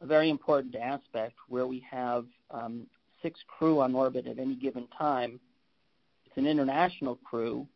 a 0.00 0.06
very 0.06 0.30
important 0.30 0.74
aspect 0.76 1.34
where 1.48 1.66
we 1.66 1.84
have 1.90 2.26
um, 2.50 2.86
six 3.22 3.40
crew 3.46 3.80
on 3.80 3.94
orbit 3.94 4.26
at 4.26 4.38
any 4.38 4.54
given 4.54 4.86
time. 4.98 5.40
It's 6.26 6.36
an 6.36 6.46
international 6.46 7.16
crew, 7.16 7.66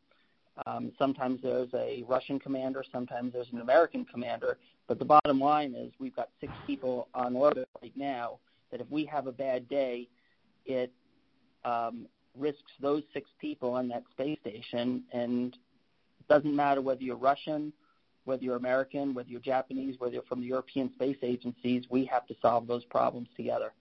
um, 0.67 0.93
sometimes 0.99 1.41
there's 1.43 1.73
a 1.75 2.05
Russian 2.09 2.39
commander, 2.39 2.85
sometimes 2.93 3.33
there's 3.33 3.49
an 3.53 3.61
American 3.61 4.05
commander. 4.05 4.59
But 4.89 4.99
the 4.99 5.05
bottom 5.05 5.41
line 5.41 5.75
is 5.75 5.93
we've 5.99 6.15
got 6.15 6.29
six 6.41 6.53
people 6.67 7.09
on 7.15 7.37
orbit 7.37 7.69
right 7.81 7.93
now 7.97 8.39
that 8.71 8.81
if 8.81 8.91
we 8.91 9.05
have 9.07 9.27
a 9.27 9.33
bad 9.33 9.69
day, 9.69 10.09
it 10.67 10.93
um, 11.65 12.07
risks 12.37 12.73
those 12.81 13.03
six 13.13 13.31
people 13.41 13.73
on 13.73 13.89
that 13.89 14.03
space 14.13 14.39
station. 14.41 15.05
And 15.13 15.55
it 15.55 16.29
doesn't 16.29 16.55
matter 16.55 16.81
whether 16.81 17.03
you're 17.03 17.17
Russian, 17.17 17.73
whether 18.25 18.43
you're 18.43 18.57
American, 18.57 19.15
whether 19.15 19.29
you're 19.29 19.41
Japanese, 19.41 19.97
whether 19.99 20.15
you're 20.15 20.23
from 20.23 20.41
the 20.41 20.47
European 20.47 20.93
space 20.95 21.17
agencies, 21.23 21.85
we 21.91 22.05
have 22.05 22.27
to 22.27 22.35
solve 22.41 22.67
those 22.67 22.85
problems 22.85 23.29
together. 23.37 23.73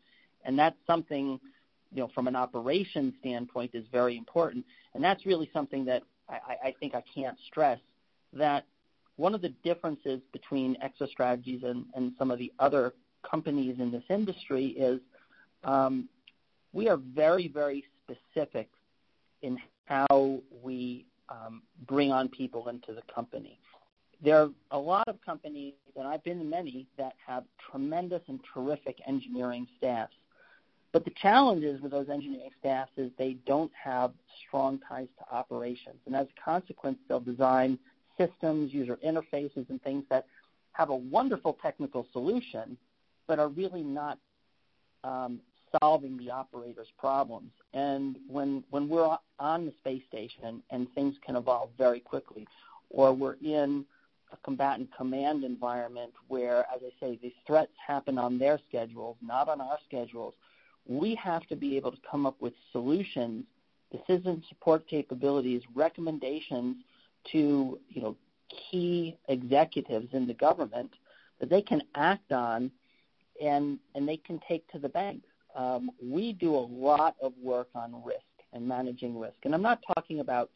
And 0.46 0.58
that's 0.58 0.78
something, 0.88 1.40
you 1.94 2.02
know, 2.02 2.10
from 2.14 2.28
an 2.28 2.36
operations 2.36 3.14
standpoint 3.20 3.72
is 3.74 3.86
very 3.92 4.18
important. 4.18 4.66
And 4.94 5.04
that's 5.04 5.26
really 5.26 5.50
something 5.54 5.86
that 5.86 6.04
I, 6.30 6.68
I 6.70 6.76
think 6.80 6.96
I 6.96 7.04
can't 7.14 7.38
stress 7.48 7.80
that 8.34 8.66
one 9.18 9.36
of 9.36 9.42
the 9.42 9.50
differences 9.64 10.22
between 10.32 10.78
ExoStrategies 10.84 11.64
and, 11.64 11.86
and 11.96 12.14
some 12.18 12.32
of 12.32 12.40
the 12.40 12.54
other 12.60 12.94
companies 13.30 13.76
in 13.80 13.92
this 13.92 14.04
industry 14.10 14.68
is 14.68 15.02
um, 15.66 16.08
we 16.72 16.88
are 16.88 16.98
very, 16.98 17.48
very 17.48 17.84
specific 18.04 18.70
in 19.42 19.58
how 19.86 20.40
we 20.64 21.06
um, 21.30 21.62
bring 21.88 22.12
on 22.12 22.30
people 22.30 22.70
into 22.70 22.94
the 22.94 23.02
company. 23.14 23.60
There 24.24 24.42
are 24.42 24.50
a 24.72 24.78
lot 24.78 25.08
of 25.08 25.22
companies, 25.26 25.74
and 25.96 26.08
I've 26.08 26.24
been 26.24 26.42
in 26.42 26.50
many, 26.50 26.88
that 26.98 27.14
have 27.26 27.46
tremendous 27.72 28.22
and 28.28 28.40
terrific 28.54 28.98
engineering 29.08 29.68
staffs. 29.78 30.14
But 30.92 31.06
the 31.06 31.12
challenge 31.22 31.64
is 31.64 31.80
with 31.82 31.92
those 31.92 32.10
engineering 32.10 32.50
staffs 32.60 32.92
is 32.98 33.12
they 33.18 33.38
don't 33.46 33.72
have 33.82 34.12
strong 34.48 34.80
ties 34.90 35.08
to 35.20 35.36
operations. 35.36 35.98
And 36.06 36.16
as 36.16 36.28
a 36.28 36.42
consequence, 36.44 36.98
they'll 37.08 37.20
design 37.20 37.78
systems, 38.18 38.74
user 38.74 38.98
interfaces, 39.06 39.70
and 39.70 39.82
things 39.84 40.04
that 40.10 40.26
have 40.74 40.90
a 40.90 40.96
wonderful 40.96 41.58
technical 41.62 42.06
solution, 42.12 42.78
but 43.28 43.40
are 43.40 43.50
really 43.50 43.84
not 43.84 44.18
um, 45.04 45.40
solving 45.80 46.18
the 46.18 46.32
operator's 46.32 46.88
problems. 46.98 47.52
And 47.74 48.18
when, 48.28 48.64
when 48.72 48.90
we're 48.90 49.16
on 49.40 49.66
the 49.66 49.74
space 49.80 50.04
station 50.10 50.64
and 50.72 50.92
things 50.94 51.16
can 51.26 51.36
evolve 51.36 51.70
very 51.78 52.00
quickly, 52.00 52.48
or 52.90 53.14
we're 53.14 53.38
in 53.44 53.86
a 54.32 54.38
combatant 54.44 54.90
command 54.96 55.44
environment 55.44 56.14
where, 56.28 56.60
as 56.74 56.82
I 56.82 56.92
say, 57.00 57.20
these 57.22 57.34
threats 57.48 57.72
happen 57.86 58.18
on 58.18 58.38
their 58.38 58.60
schedules, 58.68 59.18
not 59.22 59.50
on 59.50 59.62
our 59.62 59.78
schedules, 59.88 60.34
we 60.88 61.16
have 61.16 61.46
to 61.48 61.56
be 61.56 61.78
able 61.78 61.92
to 61.92 61.98
come 62.10 62.26
up 62.26 62.36
with 62.42 62.54
solutions, 62.72 63.46
decision 63.92 64.44
support 64.50 64.88
capabilities, 64.88 65.62
recommendations 65.76 66.78
to 67.32 67.80
you 67.90 68.02
know 68.02 68.16
key 68.50 69.18
executives 69.28 70.08
in 70.14 70.26
the 70.26 70.34
government 70.34 70.92
that 71.40 71.50
they 71.50 71.62
can 71.62 71.82
act 71.96 72.32
on 72.32 72.72
and 73.42 73.80
and 73.96 74.08
they 74.08 74.18
can 74.18 74.40
take 74.48 74.68
to 74.72 74.80
the 74.80 74.90
bank. 74.90 75.24
Um, 75.56 75.92
we 76.04 76.34
do 76.34 76.56
a 76.56 76.58
lot 76.58 77.16
of 77.22 77.34
work 77.42 77.70
on 77.76 78.04
risk 78.04 78.20
and 78.54 78.68
managing 78.68 79.18
risk, 79.18 79.38
and 79.44 79.54
I'm 79.54 79.62
not 79.62 79.80
talking 79.96 80.20
about 80.20 80.50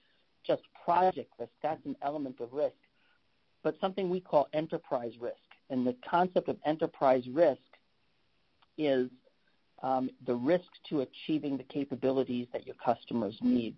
just 0.46 0.62
project 0.84 1.32
risk. 1.40 1.52
That's 1.62 1.86
an 1.86 1.96
element 2.02 2.40
of 2.40 2.52
risk, 2.52 2.76
but 3.64 3.76
something 3.80 4.10
we 4.10 4.20
call 4.20 4.48
enterprise 4.54 5.14
risk. 5.20 5.38
And 5.70 5.88
the 5.88 5.96
concept 6.10 6.50
of 6.50 6.58
enterprise 6.66 7.24
risk 7.32 7.62
is 8.78 9.10
um, 9.82 10.10
the 10.26 10.36
risk 10.36 10.66
to 10.90 11.02
achieving 11.02 11.58
the 11.58 11.64
capabilities 11.64 12.48
that 12.54 12.66
your 12.66 12.76
customers 12.84 13.36
need. 13.42 13.76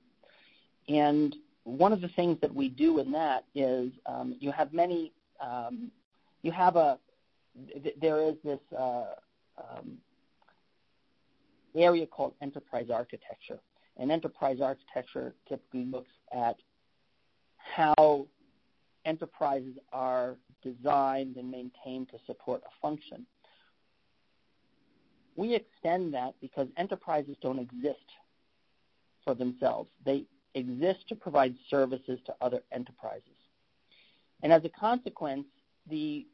And 0.88 1.36
one 1.64 1.94
of 1.94 2.02
the 2.02 2.10
things 2.10 2.38
that 2.42 2.54
we 2.54 2.70
do 2.70 3.00
in 3.00 3.12
that 3.12 3.46
is 3.56 3.92
um, 4.06 4.36
you 4.40 4.52
have 4.52 4.74
many, 4.74 5.12
um, 5.42 5.92
you 6.42 6.52
have 6.52 6.76
a, 6.76 7.00
th- 7.82 7.96
there 8.00 8.22
is 8.22 8.36
this 8.44 8.60
uh, 8.78 9.06
um, 9.58 9.98
area 11.76 12.06
called 12.06 12.34
enterprise 12.42 12.88
architecture. 12.94 13.60
And 13.98 14.12
enterprise 14.12 14.58
architecture 14.62 15.34
typically 15.48 15.86
looks 15.86 16.12
at 16.34 16.58
how 17.58 18.28
enterprises 19.06 19.78
are 19.94 20.36
designed 20.64 21.38
and 21.38 21.50
maintained 21.50 22.10
to 22.10 22.18
support 22.26 22.62
a 22.66 22.82
function. 22.82 23.26
We 25.36 25.54
extend 25.54 26.14
that 26.14 26.36
because 26.42 26.68
enterprises 26.78 27.36
don't 27.42 27.60
exist 27.60 28.06
for 29.24 29.36
themselves. 29.36 29.90
They 30.06 30.26
exist 30.54 31.08
to 31.10 31.16
provide 31.16 31.56
services 31.70 32.20
to 32.26 32.36
other 32.42 32.62
enterprises. 32.72 33.24
And 34.42 34.54
as 34.54 34.64
a 34.64 34.70
consequence, 34.70 35.46
the 35.90 36.26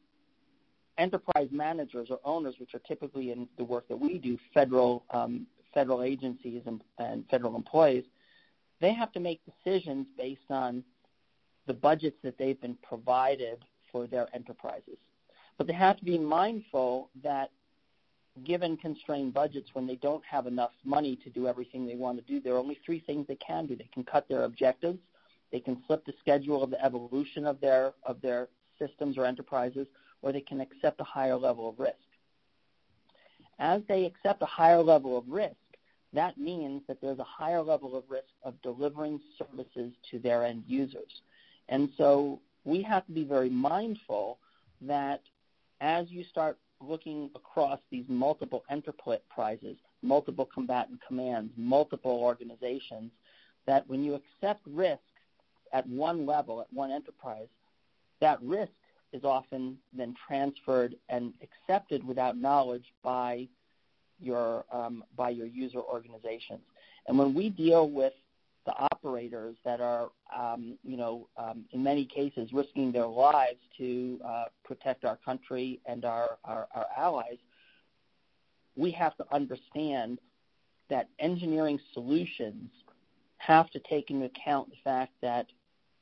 enterprise 0.98 1.48
managers 1.50 2.08
or 2.10 2.20
owners, 2.24 2.54
which 2.58 2.74
are 2.74 2.80
typically 2.80 3.32
in 3.32 3.48
the 3.56 3.64
work 3.64 3.88
that 3.88 3.96
we 3.96 4.18
do, 4.18 4.38
federal 4.54 5.04
um, 5.10 5.46
federal 5.74 6.02
agencies 6.02 6.62
and, 6.66 6.82
and 6.98 7.24
federal 7.30 7.56
employees, 7.56 8.04
they 8.80 8.92
have 8.92 9.10
to 9.12 9.20
make 9.20 9.40
decisions 9.44 10.06
based 10.18 10.50
on 10.50 10.84
the 11.66 11.74
budgets 11.74 12.16
that 12.22 12.38
they've 12.38 12.60
been 12.60 12.76
provided 12.82 13.64
for 13.90 14.06
their 14.06 14.28
enterprises. 14.34 14.98
But 15.58 15.66
they 15.66 15.74
have 15.74 15.98
to 15.98 16.04
be 16.04 16.18
mindful 16.18 17.10
that 17.22 17.50
given 18.44 18.76
constrained 18.76 19.34
budgets, 19.34 19.70
when 19.74 19.86
they 19.86 19.96
don't 19.96 20.24
have 20.24 20.46
enough 20.46 20.72
money 20.84 21.16
to 21.16 21.30
do 21.30 21.46
everything 21.46 21.86
they 21.86 21.94
want 21.94 22.18
to 22.18 22.32
do, 22.32 22.40
there 22.40 22.54
are 22.54 22.58
only 22.58 22.78
three 22.84 23.00
things 23.00 23.26
they 23.26 23.36
can 23.36 23.66
do. 23.66 23.76
They 23.76 23.90
can 23.92 24.04
cut 24.04 24.26
their 24.28 24.44
objectives, 24.44 24.98
they 25.50 25.60
can 25.60 25.82
slip 25.86 26.04
the 26.06 26.14
schedule 26.18 26.62
of 26.62 26.70
the 26.70 26.82
evolution 26.82 27.46
of 27.46 27.60
their 27.60 27.92
of 28.04 28.20
their 28.22 28.48
systems 28.78 29.18
or 29.18 29.26
enterprises, 29.26 29.86
or 30.22 30.32
they 30.32 30.40
can 30.40 30.60
accept 30.60 31.00
a 31.00 31.04
higher 31.04 31.36
level 31.36 31.68
of 31.68 31.78
risk. 31.78 31.94
As 33.58 33.82
they 33.86 34.06
accept 34.06 34.42
a 34.42 34.46
higher 34.46 34.82
level 34.82 35.16
of 35.16 35.28
risk, 35.28 35.54
that 36.14 36.38
means 36.38 36.82
that 36.88 37.00
there's 37.00 37.18
a 37.18 37.24
higher 37.24 37.62
level 37.62 37.96
of 37.96 38.04
risk 38.08 38.32
of 38.42 38.60
delivering 38.62 39.20
services 39.38 39.92
to 40.10 40.18
their 40.18 40.44
end 40.44 40.64
users. 40.66 41.20
And 41.68 41.88
so 41.96 42.40
we 42.64 42.82
have 42.82 43.06
to 43.06 43.12
be 43.12 43.24
very 43.24 43.50
mindful 43.50 44.38
that 44.82 45.22
as 45.80 46.10
you 46.10 46.24
start 46.24 46.58
looking 46.80 47.30
across 47.34 47.78
these 47.90 48.04
multiple 48.08 48.64
enterprises, 48.70 49.76
multiple 50.02 50.48
combatant 50.52 51.00
commands, 51.06 51.52
multiple 51.56 52.18
organizations, 52.22 53.10
that 53.66 53.88
when 53.88 54.02
you 54.02 54.14
accept 54.14 54.60
risk 54.66 55.00
at 55.72 55.86
one 55.88 56.26
level, 56.26 56.60
at 56.60 56.72
one 56.72 56.90
enterprise, 56.90 57.46
that 58.20 58.40
risk 58.42 58.72
is 59.12 59.24
often 59.24 59.78
then 59.92 60.14
transferred 60.26 60.94
and 61.08 61.32
accepted 61.42 62.04
without 62.06 62.36
knowledge 62.36 62.84
by 63.02 63.46
your 64.20 64.64
um, 64.72 65.04
by 65.16 65.30
your 65.30 65.46
user 65.46 65.80
organizations. 65.80 66.60
And 67.06 67.18
when 67.18 67.34
we 67.34 67.50
deal 67.50 67.90
with 67.90 68.12
the 68.64 68.72
operators 68.92 69.56
that 69.64 69.80
are, 69.80 70.10
um, 70.36 70.78
you 70.84 70.96
know, 70.96 71.28
um, 71.36 71.64
in 71.72 71.82
many 71.82 72.04
cases 72.04 72.52
risking 72.52 72.92
their 72.92 73.06
lives 73.06 73.58
to 73.78 74.20
uh, 74.24 74.44
protect 74.64 75.04
our 75.04 75.16
country 75.24 75.80
and 75.86 76.04
our, 76.04 76.38
our, 76.44 76.68
our 76.74 76.86
allies, 76.96 77.38
we 78.76 78.90
have 78.92 79.16
to 79.16 79.24
understand 79.32 80.18
that 80.88 81.08
engineering 81.18 81.80
solutions 81.92 82.70
have 83.38 83.68
to 83.70 83.80
take 83.80 84.10
into 84.10 84.26
account 84.26 84.70
the 84.70 84.76
fact 84.84 85.12
that 85.20 85.46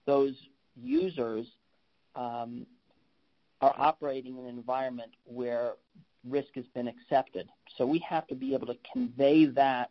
those 0.06 0.34
users 0.76 1.46
um, 2.16 2.66
are 3.60 3.74
operating 3.78 4.36
in 4.36 4.44
an 4.44 4.50
environment 4.50 5.12
where 5.24 5.72
risk 6.28 6.48
has 6.54 6.66
been 6.74 6.88
accepted. 6.88 7.48
So 7.78 7.86
we 7.86 7.98
have 8.00 8.26
to 8.26 8.34
be 8.34 8.52
able 8.52 8.66
to 8.66 8.76
convey 8.92 9.46
that 9.46 9.88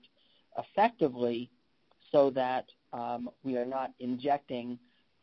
effectively 0.57 1.49
so 2.11 2.29
that 2.31 2.65
um, 2.93 3.29
we 3.43 3.57
are 3.57 3.65
not 3.65 3.91
injecting 3.99 4.79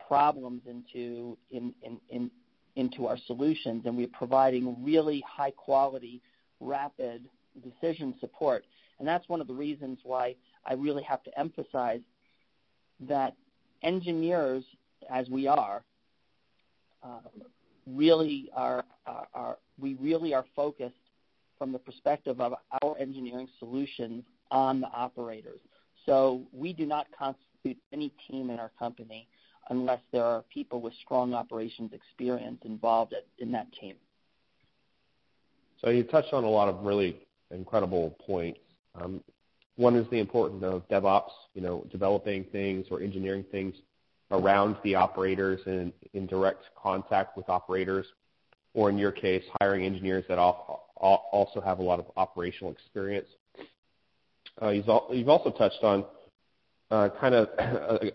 problems 0.07 0.61
into 0.67 1.37
in, 1.51 1.73
in, 1.83 1.99
in, 2.09 2.31
into 2.75 3.07
our 3.07 3.17
solutions, 3.27 3.83
and 3.85 3.97
we're 3.97 4.07
providing 4.07 4.75
really 4.83 5.23
high 5.27 5.51
quality, 5.51 6.21
rapid 6.59 7.25
decision 7.63 8.13
support. 8.19 8.63
And 8.99 9.07
that's 9.07 9.27
one 9.27 9.41
of 9.41 9.47
the 9.47 9.53
reasons 9.53 9.99
why 10.03 10.35
I 10.65 10.73
really 10.73 11.03
have 11.03 11.23
to 11.23 11.39
emphasize 11.39 12.01
that 13.01 13.35
engineers, 13.83 14.63
as 15.11 15.29
we 15.29 15.47
are, 15.47 15.83
uh, 17.03 17.19
really 17.85 18.49
are, 18.55 18.83
are, 19.05 19.27
are 19.33 19.57
we 19.79 19.95
really 19.95 20.33
are 20.33 20.45
focused 20.55 20.95
from 21.57 21.71
the 21.71 21.79
perspective 21.79 22.39
of 22.39 22.53
our 22.81 22.97
engineering 22.99 23.47
solutions 23.59 24.23
on 24.51 24.81
the 24.81 24.87
operators. 24.87 25.59
So 26.07 26.41
we 26.53 26.73
do 26.73 26.85
not 26.85 27.07
constitute 27.17 27.77
any 27.91 28.11
team 28.27 28.49
in 28.49 28.59
our 28.59 28.71
company 28.79 29.27
unless 29.69 29.99
there 30.11 30.23
are 30.23 30.43
people 30.51 30.79
with 30.79 30.93
strong 31.03 31.33
operations 31.33 31.91
experience 31.93 32.59
involved 32.63 33.13
in 33.39 33.51
that 33.51 33.67
team. 33.73 33.95
So 35.83 35.89
you 35.89 36.03
touched 36.03 36.33
on 36.33 36.43
a 36.45 36.49
lot 36.49 36.69
of 36.69 36.83
really 36.83 37.27
incredible 37.51 38.17
points. 38.25 38.59
Um, 38.99 39.21
one 39.75 39.95
is 39.95 40.07
the 40.09 40.19
importance 40.19 40.63
of 40.63 40.87
DevOps, 40.89 41.29
you 41.53 41.61
know, 41.61 41.85
developing 41.91 42.45
things 42.45 42.87
or 42.89 43.01
engineering 43.01 43.45
things 43.51 43.75
around 44.31 44.77
the 44.83 44.95
operators 44.95 45.59
and 45.65 45.93
in 46.13 46.25
direct 46.25 46.63
contact 46.81 47.37
with 47.37 47.47
operators, 47.49 48.05
or 48.73 48.89
in 48.89 48.97
your 48.97 49.11
case, 49.11 49.43
hiring 49.61 49.85
engineers 49.85 50.23
that 50.29 50.39
also 50.39 51.61
have 51.63 51.79
a 51.79 51.83
lot 51.83 51.99
of 51.99 52.05
operational 52.17 52.71
experience. 52.71 53.27
Uh, 54.61 54.69
you've 54.69 55.29
also 55.29 55.51
touched 55.51 55.83
on 55.83 56.05
uh, 56.89 57.09
kind 57.19 57.35
of 57.35 57.49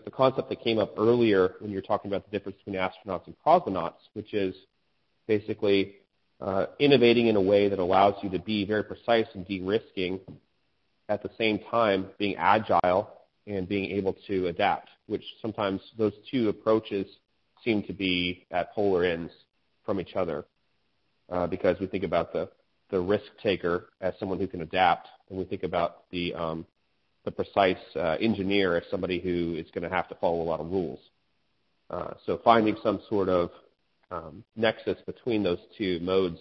a 0.05 0.11
concept 0.11 0.49
that 0.49 0.61
came 0.61 0.79
up 0.79 0.93
earlier 0.97 1.55
when 1.59 1.69
you 1.69 1.77
were 1.77 1.81
talking 1.81 2.09
about 2.09 2.29
the 2.29 2.31
difference 2.37 2.57
between 2.57 2.75
astronauts 2.75 3.25
and 3.27 3.35
cosmonauts, 3.45 4.09
which 4.13 4.33
is 4.33 4.55
basically 5.27 5.95
uh, 6.41 6.65
innovating 6.79 7.27
in 7.27 7.35
a 7.35 7.41
way 7.41 7.69
that 7.69 7.79
allows 7.79 8.15
you 8.21 8.29
to 8.29 8.39
be 8.39 8.65
very 8.65 8.83
precise 8.83 9.27
and 9.35 9.47
de-risking 9.47 10.19
at 11.09 11.21
the 11.23 11.29
same 11.37 11.59
time 11.69 12.07
being 12.17 12.35
agile 12.37 13.09
and 13.47 13.67
being 13.67 13.91
able 13.91 14.15
to 14.27 14.47
adapt, 14.47 14.89
which 15.07 15.23
sometimes 15.41 15.81
those 15.97 16.13
two 16.31 16.49
approaches 16.49 17.05
seem 17.63 17.83
to 17.83 17.93
be 17.93 18.45
at 18.51 18.73
polar 18.73 19.03
ends 19.03 19.31
from 19.85 19.99
each 19.99 20.15
other. 20.15 20.45
Uh, 21.29 21.47
because 21.47 21.79
we 21.79 21.87
think 21.87 22.03
about 22.03 22.33
the, 22.33 22.49
the 22.89 22.99
risk 22.99 23.25
taker 23.41 23.89
as 24.01 24.13
someone 24.19 24.39
who 24.39 24.47
can 24.47 24.61
adapt, 24.61 25.07
we 25.37 25.45
think 25.45 25.63
about 25.63 26.09
the, 26.11 26.33
um, 26.33 26.65
the 27.25 27.31
precise 27.31 27.77
uh, 27.95 28.17
engineer 28.19 28.77
as 28.77 28.83
somebody 28.89 29.19
who 29.19 29.55
is 29.55 29.67
going 29.73 29.83
to 29.83 29.95
have 29.95 30.07
to 30.09 30.15
follow 30.15 30.41
a 30.41 30.43
lot 30.43 30.59
of 30.59 30.71
rules. 30.71 30.99
Uh, 31.89 32.13
so 32.25 32.39
finding 32.43 32.75
some 32.83 33.01
sort 33.09 33.29
of 33.29 33.51
um, 34.11 34.43
nexus 34.55 34.97
between 35.05 35.43
those 35.43 35.59
two 35.77 35.99
modes 36.01 36.39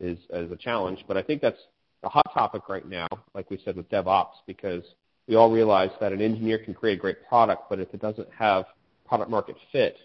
is, 0.00 0.18
is 0.30 0.50
a 0.50 0.56
challenge, 0.56 1.04
but 1.06 1.16
I 1.16 1.22
think 1.22 1.40
that's 1.40 1.60
a 2.02 2.08
hot 2.08 2.30
topic 2.34 2.68
right 2.68 2.88
now, 2.88 3.06
like 3.34 3.50
we 3.50 3.60
said 3.64 3.76
with 3.76 3.88
DevOps, 3.90 4.34
because 4.46 4.82
we 5.28 5.36
all 5.36 5.50
realize 5.50 5.90
that 6.00 6.12
an 6.12 6.20
engineer 6.20 6.58
can 6.58 6.74
create 6.74 6.98
a 6.98 7.00
great 7.00 7.26
product, 7.28 7.64
but 7.70 7.78
if 7.78 7.92
it 7.94 8.00
doesn't 8.00 8.28
have 8.36 8.64
product 9.06 9.30
market 9.30 9.56
fit, 9.70 9.96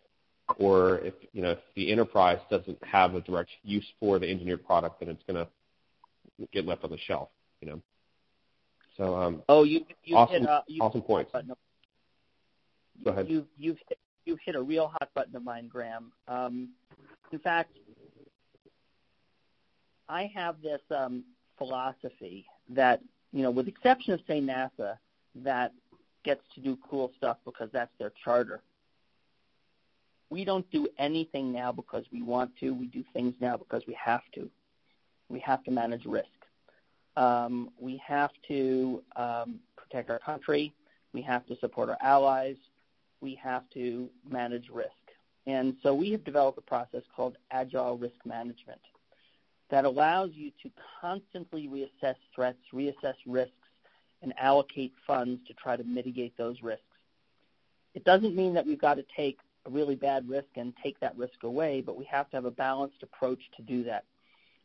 or 0.59 0.99
if 0.99 1.13
you 1.33 1.41
know 1.41 1.51
if 1.51 1.59
the 1.75 1.91
enterprise 1.91 2.39
doesn't 2.49 2.81
have 2.83 3.15
a 3.15 3.21
direct 3.21 3.49
use 3.63 3.85
for 3.99 4.19
the 4.19 4.29
engineered 4.29 4.65
product, 4.65 4.99
then 4.99 5.09
it's 5.09 5.23
going 5.27 5.35
to 5.35 6.47
get 6.53 6.65
left 6.65 6.83
on 6.83 6.91
the 6.91 6.97
shelf. 6.97 7.29
You 7.61 7.69
know. 7.69 7.81
So 8.97 9.15
um, 9.15 9.43
oh, 9.47 9.63
you 9.63 9.85
you 10.03 10.15
awesome, 10.15 10.41
hit 10.41 10.49
uh, 10.49 10.61
you 10.67 10.81
awesome 10.81 11.01
points. 11.01 11.31
Go 13.03 13.11
ahead. 13.11 13.29
You 13.29 13.45
you've 13.57 13.77
hit, 13.87 13.99
you've 14.25 14.39
hit 14.43 14.55
a 14.55 14.61
real 14.61 14.87
hot 14.87 15.09
button 15.13 15.35
of 15.35 15.43
mine, 15.43 15.67
Graham. 15.67 16.11
Um, 16.27 16.69
in 17.31 17.39
fact, 17.39 17.77
I 20.09 20.31
have 20.33 20.61
this 20.61 20.81
um, 20.89 21.23
philosophy 21.57 22.45
that 22.69 23.01
you 23.31 23.43
know, 23.43 23.51
with 23.51 23.65
the 23.65 23.71
exception 23.71 24.13
of 24.13 24.21
say 24.27 24.41
NASA, 24.41 24.97
that 25.35 25.73
gets 26.23 26.41
to 26.55 26.61
do 26.61 26.77
cool 26.89 27.11
stuff 27.17 27.37
because 27.45 27.69
that's 27.71 27.91
their 27.99 28.11
charter. 28.23 28.61
We 30.29 30.43
don't 30.43 30.69
do 30.71 30.87
anything 30.97 31.53
now 31.53 31.71
because 31.71 32.05
we 32.11 32.21
want 32.21 32.51
to. 32.59 32.71
We 32.71 32.87
do 32.87 33.03
things 33.13 33.33
now 33.39 33.57
because 33.57 33.83
we 33.87 33.95
have 34.03 34.23
to. 34.35 34.49
We 35.29 35.39
have 35.41 35.63
to 35.65 35.71
manage 35.71 36.05
risk. 36.05 36.27
Um, 37.17 37.71
we 37.79 37.99
have 38.05 38.29
to 38.47 39.01
um, 39.15 39.59
protect 39.75 40.11
our 40.11 40.19
country. 40.19 40.71
We 41.13 41.23
have 41.23 41.45
to 41.47 41.57
support 41.57 41.89
our 41.89 41.97
allies. 41.99 42.57
We 43.21 43.33
have 43.43 43.63
to 43.73 44.07
manage 44.29 44.69
risk. 44.71 44.91
And 45.47 45.75
so 45.81 45.95
we 45.95 46.11
have 46.11 46.23
developed 46.23 46.59
a 46.59 46.61
process 46.61 47.01
called 47.15 47.37
Agile 47.49 47.97
Risk 47.97 48.23
Management 48.23 48.81
that 49.71 49.83
allows 49.83 50.29
you 50.33 50.51
to 50.61 50.69
constantly 51.01 51.67
reassess 51.67 52.15
threats, 52.35 52.59
reassess 52.71 53.15
risks, 53.25 53.53
and 54.21 54.33
allocate 54.39 54.93
funds 55.07 55.41
to 55.47 55.53
try 55.55 55.75
to 55.75 55.83
mitigate 55.83 56.37
those 56.37 56.61
risks. 56.61 56.83
It 57.95 58.03
doesn't 58.03 58.35
mean 58.35 58.53
that 58.53 58.65
we've 58.65 58.79
got 58.79 58.95
to 58.95 59.05
take 59.15 59.39
a 59.65 59.71
really 59.71 59.95
bad 59.95 60.29
risk 60.29 60.49
and 60.55 60.71
take 60.83 60.99
that 60.99 61.17
risk 61.17 61.43
away, 61.43 61.81
but 61.81 61.97
we 61.97 62.05
have 62.05 62.29
to 62.29 62.37
have 62.37 62.45
a 62.45 62.51
balanced 62.51 63.01
approach 63.01 63.39
to 63.55 63.63
do 63.63 63.83
that. 63.85 64.05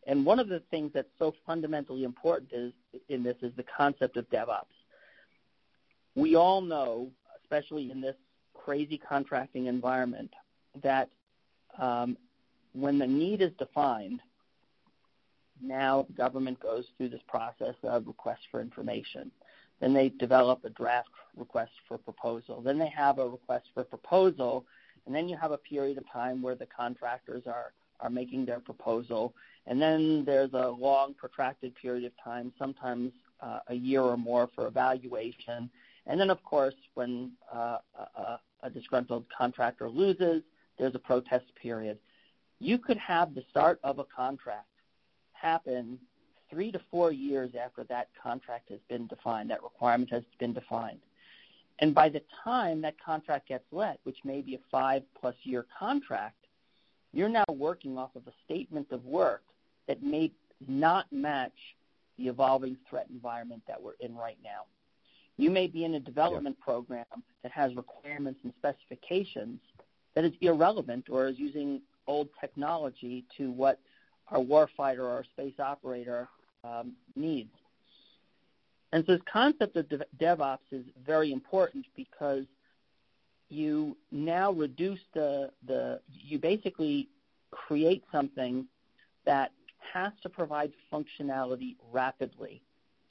And 0.07 0.27
one 0.27 0.39
of 0.39 0.49
the 0.49 0.61
things 0.71 0.91
that's 0.95 1.09
so 1.19 1.35
fundamentally 1.47 2.05
important 2.05 2.51
is, 2.53 2.73
in 3.09 3.23
this 3.23 3.37
is 3.43 3.53
the 3.57 3.65
concept 3.77 4.17
of 4.17 4.29
DevOps. 4.31 4.65
We 6.15 6.35
all 6.35 6.61
know, 6.61 7.11
especially 7.43 7.91
in 7.91 8.01
this 8.01 8.17
crazy 8.55 8.99
contracting 8.99 9.67
environment, 9.67 10.33
that 10.83 11.09
um, 11.79 12.17
when 12.73 12.99
the 12.99 13.07
need 13.07 13.43
is 13.43 13.53
defined, 13.59 14.21
now 15.63 16.05
the 16.09 16.15
government 16.15 16.59
goes 16.61 16.87
through 16.97 17.11
this 17.11 17.23
process 17.29 17.75
of 17.85 18.07
request 18.07 18.43
for 18.51 18.61
information. 18.61 19.31
Then 19.81 19.95
they 19.95 20.09
develop 20.11 20.65
a 20.65 20.71
draft 20.71 21.09
request 21.37 21.73
for 21.87 21.99
proposal. 21.99 22.61
Then 22.61 22.79
they 22.79 22.89
have 22.89 23.19
a 23.19 23.29
request 23.29 23.67
for 23.75 23.85
proposal, 23.85 24.65
and 25.07 25.15
then 25.15 25.29
you 25.29 25.37
have 25.37 25.53
a 25.53 25.59
period 25.59 25.99
of 25.99 26.05
time 26.11 26.43
where 26.43 26.55
the 26.55 26.67
contractors 26.67 27.45
are, 27.47 27.73
are 28.03 28.11
making 28.11 28.45
their 28.45 28.61
proposal. 28.61 29.35
And 29.67 29.81
then 29.81 30.25
there's 30.27 30.53
a 30.53 30.69
long, 30.69 31.15
protracted 31.15 31.75
period 31.75 32.05
of 32.05 32.13
time, 32.23 32.53
sometimes 32.59 33.13
uh, 33.41 33.61
a 33.69 33.75
year 33.75 34.03
or 34.03 34.17
more, 34.17 34.49
for 34.55 34.67
evaluation. 34.67 35.71
And 36.07 36.21
then, 36.21 36.31
of 36.31 36.43
course, 36.43 36.75
when 36.95 37.33
uh, 37.53 37.79
a, 38.17 38.41
a 38.65 38.71
disgruntled 38.71 39.25
contractor 39.37 39.89
loses, 39.89 40.43
there's 40.79 40.95
a 40.95 40.99
protest 40.99 41.47
period. 41.61 41.99
You 42.59 42.77
could 42.79 42.99
have 42.99 43.35
the 43.35 43.45
start 43.51 43.79
of 43.83 43.99
a 43.99 44.05
contract 44.05 44.67
happen 45.33 45.99
three 46.51 46.71
to 46.71 46.81
four 46.91 47.13
years 47.13 47.53
after 47.61 47.85
that 47.85 48.09
contract 48.21 48.69
has 48.69 48.81
been 48.89 49.07
defined, 49.07 49.51
that 49.51 49.63
requirement 49.63 50.11
has 50.11 50.23
been 50.39 50.53
defined. 50.53 51.01
And 51.79 51.95
by 51.95 52.09
the 52.09 52.23
time 52.45 52.83
that 52.83 52.95
contract 53.05 53.49
gets 53.49 53.65
let, 53.73 53.99
which 54.05 54.19
may 54.25 54.43
be 54.43 54.55
a 54.55 54.61
five 54.71 55.03
plus 55.19 55.35
year 55.43 55.67
contract, 55.79 56.42
you're 57.13 57.29
now 57.29 57.45
working 57.49 57.99
off 57.99 58.15
of 58.17 58.27
a 58.27 58.33
statement 58.45 58.89
of 58.91 59.05
work 59.05 59.43
that 59.87 60.03
may 60.03 60.33
not 60.67 61.07
match 61.13 61.53
the 62.19 62.29
evolving 62.29 62.77
threat 62.89 63.07
environment 63.11 63.63
that 63.67 63.81
we're 63.81 63.95
in 64.01 64.15
right 64.15 64.39
now. 64.43 64.63
You 65.37 65.51
may 65.51 65.67
be 65.67 65.85
in 65.85 65.95
a 65.95 66.01
development 66.01 66.57
yeah. 66.59 66.65
program 66.65 67.05
that 67.43 67.53
has 67.53 67.75
requirements 67.75 68.41
and 68.45 68.53
specifications 68.59 69.61
that 70.15 70.25
is 70.25 70.33
irrelevant 70.41 71.09
or 71.11 71.27
is 71.29 71.39
using 71.39 71.81
old 72.07 72.29
technology 72.41 73.25
to 73.39 73.51
what 73.51 73.79
our 74.29 74.39
warfighter 74.39 75.01
or 75.01 75.11
our 75.11 75.25
space 75.25 75.59
operator 75.59 76.29
um, 76.65 76.93
needs. 77.17 77.51
And 78.93 79.05
so 79.07 79.13
this 79.13 79.23
concept 79.31 79.77
of 79.77 79.87
DevOps 80.21 80.59
is 80.71 80.85
very 81.07 81.33
important 81.33 81.87
because 81.97 82.45
you 83.53 83.97
now 84.11 84.53
reduce 84.53 85.01
the, 85.15 85.51
the 85.67 86.01
you 86.11 86.39
basically 86.39 87.09
create 87.51 88.03
something 88.11 88.67
that 89.27 89.53
has 89.93 90.13
to 90.23 90.29
provide 90.29 90.73
functionality 90.93 91.77
rapidly 91.93 92.63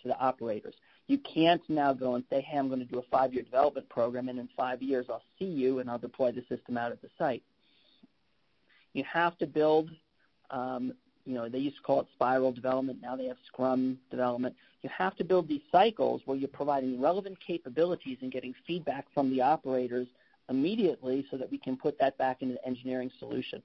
to 0.01 0.07
the 0.07 0.17
operators. 0.19 0.73
You 1.07 1.19
can't 1.19 1.61
now 1.69 1.93
go 1.93 2.15
and 2.15 2.23
say, 2.29 2.41
hey, 2.41 2.57
I'm 2.57 2.67
going 2.69 2.79
to 2.79 2.85
do 2.85 2.99
a 2.99 3.03
five-year 3.11 3.43
development 3.43 3.87
program, 3.89 4.29
and 4.29 4.39
in 4.39 4.49
five 4.57 4.81
years 4.81 5.05
I'll 5.09 5.23
see 5.37 5.45
you 5.45 5.79
and 5.79 5.89
I'll 5.89 5.99
deploy 5.99 6.31
the 6.31 6.43
system 6.49 6.77
out 6.77 6.91
at 6.91 7.01
the 7.01 7.09
site. 7.17 7.43
You 8.93 9.03
have 9.03 9.37
to 9.39 9.47
build 9.47 9.91
um, 10.49 10.93
you 11.25 11.33
know, 11.33 11.49
they 11.49 11.59
used 11.59 11.77
to 11.77 11.81
call 11.83 12.01
it 12.01 12.07
spiral 12.13 12.51
development. 12.51 12.99
Now 13.01 13.15
they 13.15 13.25
have 13.25 13.37
Scrum 13.47 13.99
development. 14.09 14.55
You 14.81 14.89
have 14.95 15.15
to 15.17 15.23
build 15.23 15.47
these 15.47 15.61
cycles 15.71 16.21
where 16.25 16.37
you're 16.37 16.49
providing 16.49 16.99
relevant 16.99 17.37
capabilities 17.45 18.17
and 18.21 18.31
getting 18.31 18.53
feedback 18.65 19.05
from 19.13 19.29
the 19.29 19.41
operators 19.41 20.07
immediately 20.51 21.25
so 21.31 21.37
that 21.37 21.49
we 21.49 21.57
can 21.57 21.75
put 21.75 21.97
that 21.99 22.17
back 22.17 22.41
into 22.41 22.53
the 22.53 22.65
engineering 22.67 23.09
solution. 23.17 23.61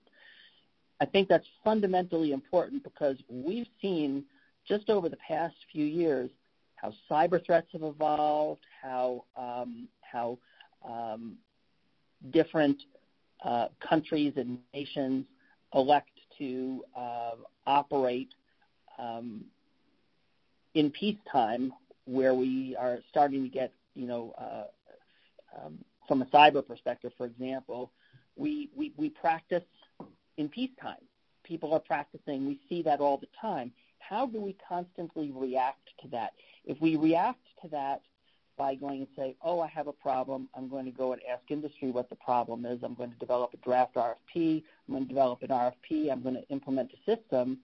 I 1.00 1.06
think 1.06 1.28
that's 1.28 1.46
fundamentally 1.62 2.32
important 2.32 2.82
because 2.82 3.16
we've 3.28 3.66
seen 3.82 4.24
just 4.66 4.88
over 4.88 5.08
the 5.08 5.18
past 5.28 5.54
few 5.70 5.84
years 5.84 6.30
how 6.76 6.92
cyber 7.10 7.44
threats 7.44 7.68
have 7.72 7.82
evolved, 7.82 8.64
how 8.82 9.24
um, 9.36 9.88
how 10.00 10.38
um, 10.88 11.36
different 12.30 12.78
uh, 13.44 13.68
countries 13.86 14.32
and 14.36 14.58
nations 14.72 15.26
elect 15.74 16.10
to 16.38 16.82
uh, 16.96 17.32
operate 17.66 18.30
um, 18.98 19.44
in 20.74 20.90
peacetime, 20.90 21.72
where 22.04 22.34
we 22.34 22.76
are 22.78 22.98
starting 23.10 23.42
to 23.42 23.48
get, 23.48 23.72
you 23.94 24.06
know, 24.06 24.34
uh, 24.38 24.64
um, 25.58 25.78
from 26.06 26.22
a 26.22 26.26
cyber 26.26 26.66
perspective, 26.66 27.12
for 27.16 27.26
example, 27.26 27.92
we, 28.36 28.70
we, 28.76 28.92
we 28.96 29.10
practice 29.10 29.64
in 30.36 30.48
peacetime. 30.48 30.96
People 31.44 31.72
are 31.72 31.80
practicing. 31.80 32.46
We 32.46 32.60
see 32.68 32.82
that 32.82 33.00
all 33.00 33.16
the 33.16 33.28
time. 33.40 33.72
How 33.98 34.26
do 34.26 34.40
we 34.40 34.56
constantly 34.68 35.32
react 35.34 35.88
to 36.02 36.08
that? 36.08 36.32
If 36.64 36.80
we 36.80 36.96
react 36.96 37.44
to 37.62 37.68
that 37.68 38.02
by 38.56 38.74
going 38.74 39.00
and 39.00 39.08
say, 39.16 39.36
oh, 39.42 39.60
I 39.60 39.68
have 39.68 39.86
a 39.86 39.92
problem. 39.92 40.48
I'm 40.54 40.68
going 40.68 40.86
to 40.86 40.90
go 40.90 41.12
and 41.12 41.20
ask 41.30 41.42
industry 41.50 41.90
what 41.90 42.08
the 42.08 42.16
problem 42.16 42.64
is. 42.64 42.82
I'm 42.82 42.94
going 42.94 43.12
to 43.12 43.18
develop 43.18 43.52
a 43.54 43.58
draft 43.58 43.94
RFP. 43.94 44.62
I'm 44.88 44.94
going 44.94 45.04
to 45.04 45.08
develop 45.08 45.42
an 45.42 45.48
RFP. 45.48 46.10
I'm 46.10 46.22
going 46.22 46.36
to 46.36 46.48
implement 46.48 46.90
a 46.92 47.16
system. 47.16 47.58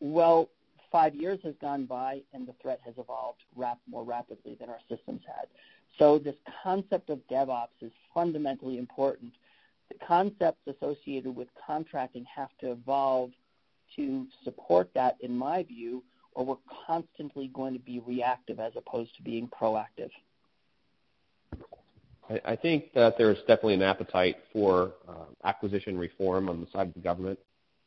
Well, 0.00 0.50
five 0.90 1.14
years 1.14 1.38
has 1.44 1.54
gone 1.60 1.86
by 1.86 2.20
and 2.34 2.46
the 2.46 2.54
threat 2.60 2.80
has 2.84 2.94
evolved 2.98 3.40
rap- 3.56 3.80
more 3.88 4.04
rapidly 4.04 4.56
than 4.60 4.68
our 4.68 4.80
systems 4.88 5.22
had. 5.26 5.46
So 5.98 6.18
this 6.18 6.36
concept 6.62 7.10
of 7.10 7.20
DevOps 7.30 7.68
is 7.80 7.92
fundamentally 8.14 8.78
important. 8.78 9.32
The 9.90 10.04
concepts 10.06 10.66
associated 10.66 11.34
with 11.34 11.48
contracting 11.66 12.24
have 12.34 12.48
to 12.60 12.72
evolve 12.72 13.30
to 13.96 14.26
support 14.42 14.90
that, 14.94 15.16
in 15.20 15.36
my 15.36 15.62
view, 15.62 16.02
or 16.34 16.44
we're 16.44 16.56
constantly 16.86 17.48
going 17.48 17.74
to 17.74 17.78
be 17.78 18.00
reactive 18.00 18.58
as 18.58 18.72
opposed 18.76 19.14
to 19.16 19.22
being 19.22 19.48
proactive? 19.48 20.10
I 22.44 22.56
think 22.56 22.94
that 22.94 23.18
there's 23.18 23.38
definitely 23.40 23.74
an 23.74 23.82
appetite 23.82 24.36
for 24.52 24.92
uh, 25.06 25.24
acquisition 25.44 25.98
reform 25.98 26.48
on 26.48 26.60
the 26.60 26.66
side 26.72 26.86
of 26.86 26.94
the 26.94 27.00
government. 27.00 27.38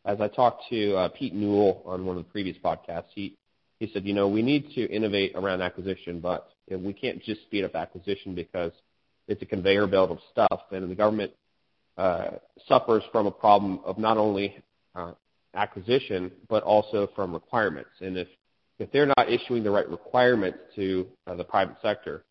As 0.05 0.21
I 0.21 0.27
talked 0.27 0.63
to 0.69 0.95
uh, 0.95 1.09
Pete 1.09 1.33
Newell 1.33 1.81
on 1.85 2.05
one 2.05 2.17
of 2.17 2.25
the 2.25 2.29
previous 2.29 2.57
podcasts, 2.63 3.05
he, 3.15 3.37
he 3.79 3.89
said, 3.93 4.05
you 4.05 4.13
know, 4.13 4.27
we 4.27 4.41
need 4.41 4.71
to 4.75 4.89
innovate 4.89 5.33
around 5.35 5.61
acquisition, 5.61 6.19
but 6.19 6.49
you 6.67 6.77
know, 6.77 6.83
we 6.83 6.93
can't 6.93 7.21
just 7.23 7.41
speed 7.41 7.63
up 7.63 7.75
acquisition 7.75 8.33
because 8.33 8.71
it's 9.27 9.41
a 9.41 9.45
conveyor 9.45 9.87
belt 9.87 10.11
of 10.11 10.19
stuff, 10.31 10.61
and 10.71 10.89
the 10.89 10.95
government 10.95 11.31
uh, 11.97 12.31
suffers 12.67 13.03
from 13.11 13.27
a 13.27 13.31
problem 13.31 13.79
of 13.85 13.97
not 13.97 14.17
only 14.17 14.63
uh, 14.95 15.11
acquisition, 15.53 16.31
but 16.49 16.63
also 16.63 17.09
from 17.15 17.33
requirements. 17.33 17.89
And 18.01 18.17
if 18.17 18.27
if 18.77 18.91
they're 18.91 19.05
not 19.05 19.31
issuing 19.31 19.63
the 19.63 19.71
right 19.71 19.89
requirements 19.89 20.57
to 20.75 21.07
uh, 21.27 21.35
the 21.35 21.45
private 21.45 21.77
sector, 21.81 22.25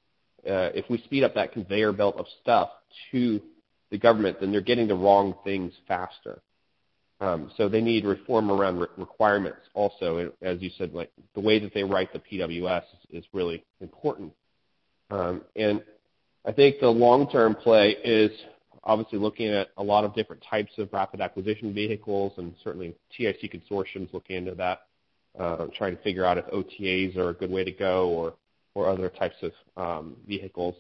uh, 0.46 0.68
if 0.74 0.85
we 0.90 0.98
speed 0.98 1.24
up 1.24 1.35
that 1.35 1.52
conveyor 1.52 1.92
belt 1.92 2.16
of 2.18 2.26
stuff 2.42 2.68
to 3.11 3.40
the 3.90 3.96
government, 3.96 4.38
then 4.40 4.52
they're 4.52 4.61
getting 4.61 4.88
the 4.88 4.94
wrong 4.94 5.35
things 5.42 5.72
faster. 5.88 6.42
Um, 7.24 7.50
so 7.56 7.70
they 7.70 7.80
need 7.80 8.04
reform 8.04 8.50
around 8.50 8.80
re- 8.80 8.87
requirements 8.98 9.60
also. 9.72 10.30
As 10.42 10.60
you 10.60 10.70
said, 10.76 10.92
like 10.92 11.10
the 11.34 11.40
way 11.40 11.58
that 11.58 11.72
they 11.72 11.82
write 11.82 12.12
the 12.12 12.18
PWS 12.18 12.82
is, 13.10 13.22
is 13.22 13.24
really 13.32 13.64
important. 13.80 14.30
Um, 15.10 15.42
and 15.56 15.82
I 16.44 16.52
think 16.52 16.80
the 16.80 16.88
long-term 16.88 17.54
play 17.54 17.96
is 18.04 18.30
obviously 18.82 19.18
looking 19.18 19.48
at 19.48 19.68
a 19.78 19.82
lot 19.82 20.04
of 20.04 20.14
different 20.14 20.44
types 20.48 20.72
of 20.76 20.92
rapid 20.92 21.22
acquisition 21.22 21.72
vehicles, 21.72 22.34
and 22.37 22.54
certainly 22.62 22.94
TIC 23.16 23.52
consortiums 23.52 24.12
looking 24.12 24.37
into 24.37 24.54
that, 24.56 24.80
uh, 25.38 25.66
trying 25.74 25.96
to 25.96 26.02
figure 26.02 26.26
out 26.26 26.37
if 26.37 26.44
OTAs 26.48 27.16
are 27.16 27.30
a 27.30 27.34
good 27.34 27.50
way 27.50 27.64
to 27.64 27.72
go 27.72 28.10
or 28.10 28.34
or 28.74 28.88
other 28.88 29.08
types 29.08 29.37
of 29.40 29.52
um, 29.76 30.16
vehicles. 30.26 30.74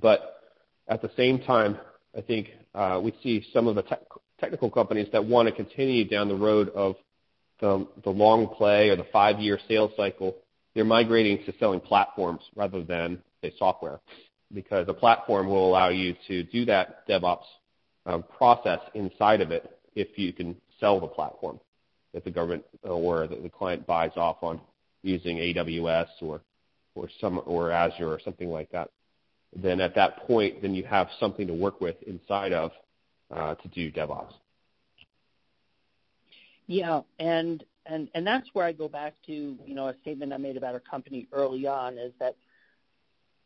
But 0.00 0.42
at 0.88 1.00
the 1.00 1.10
same 1.16 1.40
time, 1.40 1.78
I 2.16 2.20
think 2.20 2.50
uh, 2.74 3.00
we 3.02 3.14
see 3.22 3.46
some 3.52 3.66
of 3.66 3.76
the 3.76 3.82
te- 3.82 3.96
technical 4.40 4.70
companies 4.70 5.08
that 5.12 5.24
want 5.24 5.48
to 5.48 5.54
continue 5.54 6.04
down 6.08 6.28
the 6.28 6.34
road 6.34 6.68
of 6.70 6.96
the, 7.60 7.86
the 8.04 8.10
long 8.10 8.48
play 8.48 8.90
or 8.90 8.96
the 8.96 9.06
five-year 9.12 9.58
sales 9.68 9.92
cycle. 9.96 10.36
They're 10.74 10.84
migrating 10.84 11.44
to 11.46 11.54
selling 11.58 11.80
platforms 11.80 12.42
rather 12.54 12.82
than 12.82 13.22
say 13.42 13.52
software 13.58 14.00
because 14.52 14.86
a 14.88 14.94
platform 14.94 15.48
will 15.48 15.68
allow 15.68 15.88
you 15.88 16.14
to 16.28 16.42
do 16.44 16.64
that 16.66 17.08
DevOps 17.08 17.44
um, 18.04 18.24
process 18.36 18.80
inside 18.94 19.40
of 19.40 19.50
it 19.50 19.78
if 19.94 20.18
you 20.18 20.32
can 20.32 20.56
sell 20.78 21.00
the 21.00 21.06
platform 21.06 21.58
that 22.12 22.24
the 22.24 22.30
government 22.30 22.64
or 22.82 23.26
the, 23.26 23.36
the 23.36 23.48
client 23.48 23.86
buys 23.86 24.12
off 24.16 24.36
on 24.42 24.60
using 25.02 25.38
AWS 25.38 26.08
or 26.20 26.40
or 26.94 27.08
some 27.20 27.42
or 27.44 27.70
Azure 27.70 28.08
or 28.08 28.20
something 28.24 28.48
like 28.48 28.70
that. 28.72 28.90
Then 29.54 29.80
at 29.80 29.94
that 29.96 30.26
point, 30.26 30.62
then 30.62 30.74
you 30.74 30.84
have 30.84 31.08
something 31.20 31.46
to 31.46 31.54
work 31.54 31.80
with 31.80 31.96
inside 32.04 32.52
of 32.52 32.72
to 33.30 33.68
do 33.72 33.90
DevOps. 33.90 34.32
Yeah, 36.66 37.02
and 37.18 37.64
and 37.86 38.08
and 38.14 38.26
that's 38.26 38.48
where 38.52 38.64
I 38.64 38.72
go 38.72 38.88
back 38.88 39.14
to 39.26 39.32
you 39.32 39.74
know 39.74 39.88
a 39.88 39.94
statement 40.00 40.32
I 40.32 40.36
made 40.36 40.56
about 40.56 40.74
our 40.74 40.80
company 40.80 41.28
early 41.32 41.66
on 41.66 41.98
is 41.98 42.12
that 42.18 42.36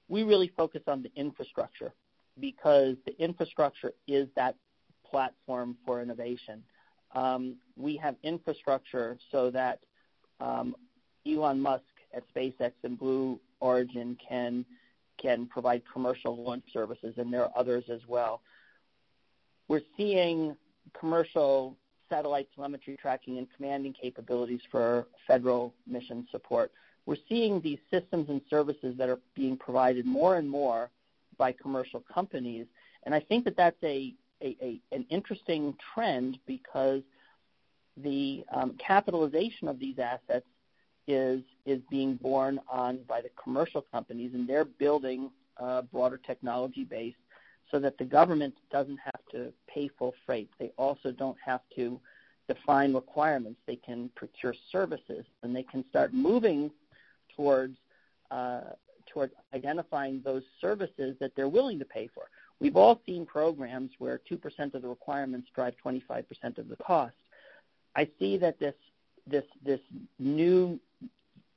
we 0.09 0.23
really 0.23 0.53
focus 0.57 0.83
on 0.87 1.03
the 1.03 1.11
infrastructure 1.15 1.93
because 2.39 2.97
the 3.07 3.19
infrastructure 3.23 3.93
is 4.09 4.29
that 4.37 4.57
platform 5.05 5.77
for 5.85 6.01
innovation. 6.01 6.63
Um, 7.15 7.57
we 7.77 7.97
have 7.97 8.17
infrastructure 8.23 9.19
so 9.31 9.51
that 9.51 9.81
um, 10.41 10.75
Elon 11.27 11.61
Musk 11.61 11.85
at 12.15 12.23
SpaceX 12.35 12.73
and 12.85 12.99
Blue 12.99 13.39
Origin 13.61 14.17
can 14.27 14.65
can 15.21 15.47
provide 15.47 15.83
commercial 15.93 16.43
launch 16.43 16.65
services, 16.73 17.15
and 17.19 17.31
there 17.31 17.45
are 17.45 17.53
others 17.55 17.85
as 17.91 18.01
well. 18.09 18.41
We're 19.71 19.81
seeing 19.97 20.57
commercial 20.99 21.77
satellite 22.09 22.49
telemetry 22.55 22.97
tracking 23.01 23.39
and 23.39 23.47
commanding 23.57 23.95
capabilities 23.95 24.61
for 24.71 25.07
federal 25.29 25.73
mission 25.87 26.27
support 26.33 26.73
we're 27.07 27.17
seeing 27.29 27.61
these 27.61 27.81
systems 27.91 28.29
and 28.29 28.41
services 28.49 28.95
that 28.99 29.09
are 29.09 29.19
being 29.35 29.57
provided 29.57 30.07
more 30.07 30.37
and 30.37 30.49
more 30.49 30.91
by 31.39 31.53
commercial 31.53 32.05
companies. 32.13 32.67
And 33.05 33.15
I 33.15 33.21
think 33.21 33.45
that 33.47 33.57
that's 33.57 33.83
a, 33.83 34.15
a, 34.43 34.57
a 34.63 34.81
an 34.93 35.07
interesting 35.09 35.75
trend 35.95 36.39
because 36.47 37.03
the 37.97 38.45
um, 38.53 38.77
capitalization 38.79 39.69
of 39.69 39.79
these 39.79 39.99
assets 39.99 40.47
is 41.09 41.43
is 41.67 41.81
being 41.91 42.15
borne 42.15 42.61
on 42.69 42.99
by 43.09 43.21
the 43.21 43.31
commercial 43.43 43.83
companies, 43.83 44.33
and 44.35 44.49
they're 44.49 44.65
building 44.65 45.31
a 45.57 45.83
broader 45.83 46.19
technology 46.19 46.85
base 46.85 47.15
so 47.71 47.79
that 47.79 47.99
the 47.99 48.05
government 48.05 48.55
doesn't 48.71 48.99
have 48.99 49.21
to 49.33 49.53
pay 49.69 49.89
full 49.89 50.15
freight. 50.27 50.51
They 50.59 50.73
also 50.77 51.13
don't 51.13 51.37
have 51.45 51.61
to 51.77 52.01
define 52.49 52.95
requirements. 52.95 53.61
They 53.67 53.77
can 53.77 54.11
procure 54.17 54.55
services, 54.73 55.25
and 55.43 55.55
they 55.55 55.63
can 55.63 55.85
start 55.89 56.13
moving 56.13 56.71
towards 57.37 57.77
uh, 58.31 58.61
towards 59.07 59.33
identifying 59.55 60.21
those 60.25 60.43
services 60.61 61.17
that 61.21 61.33
they're 61.35 61.49
willing 61.49 61.79
to 61.81 61.85
pay 61.85 62.09
for. 62.15 62.29
We've 62.61 62.77
all 62.77 63.01
seen 63.07 63.27
programs 63.27 63.91
where 63.99 64.21
2% 64.31 64.75
of 64.75 64.83
the 64.83 64.89
requirements 64.89 65.49
drive 65.55 65.75
25% 65.85 66.59
of 66.59 66.69
the 66.69 66.77
cost. 66.77 67.15
I 67.97 68.09
see 68.19 68.37
that 68.39 68.59
this 68.61 68.75
this 69.27 69.45
this 69.65 69.81
new 70.19 70.79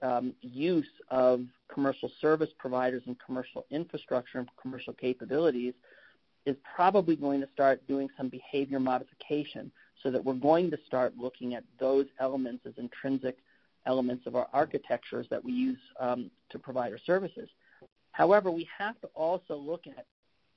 um, 0.02 0.34
use 0.42 0.90
of 1.10 1.46
commercial 1.72 2.12
service 2.22 2.50
providers 2.58 3.04
and 3.08 3.16
commercial 3.26 3.66
infrastructure 3.70 4.40
and 4.40 4.50
commercial 4.62 4.94
capabilities 4.94 5.74
is 6.46 6.56
probably 6.76 7.16
going 7.16 7.42
to 7.42 7.48
start 7.54 7.86
doing 7.88 8.10
some 8.18 8.30
behavior 8.30 8.80
modification 8.80 9.72
so 10.02 10.12
that 10.12 10.24
we're 10.24 10.34
going 10.34 10.70
to 10.72 10.78
start 10.86 11.14
looking 11.18 11.56
at 11.56 11.64
those 11.80 12.06
elements 12.20 12.66
as 12.66 12.74
intrinsic 12.78 13.38
elements 13.86 14.26
of 14.28 14.36
our 14.36 14.48
architectures 14.54 15.28
that 15.30 15.44
we 15.44 15.52
use 15.52 15.80
um, 16.00 16.30
to 16.50 16.60
provide 16.60 16.92
our 16.92 17.00
services. 17.06 17.50
However, 18.12 18.52
we 18.52 18.68
have 18.78 19.00
to 19.02 19.08
also 19.16 19.56
look 19.56 19.88
at 19.88 20.06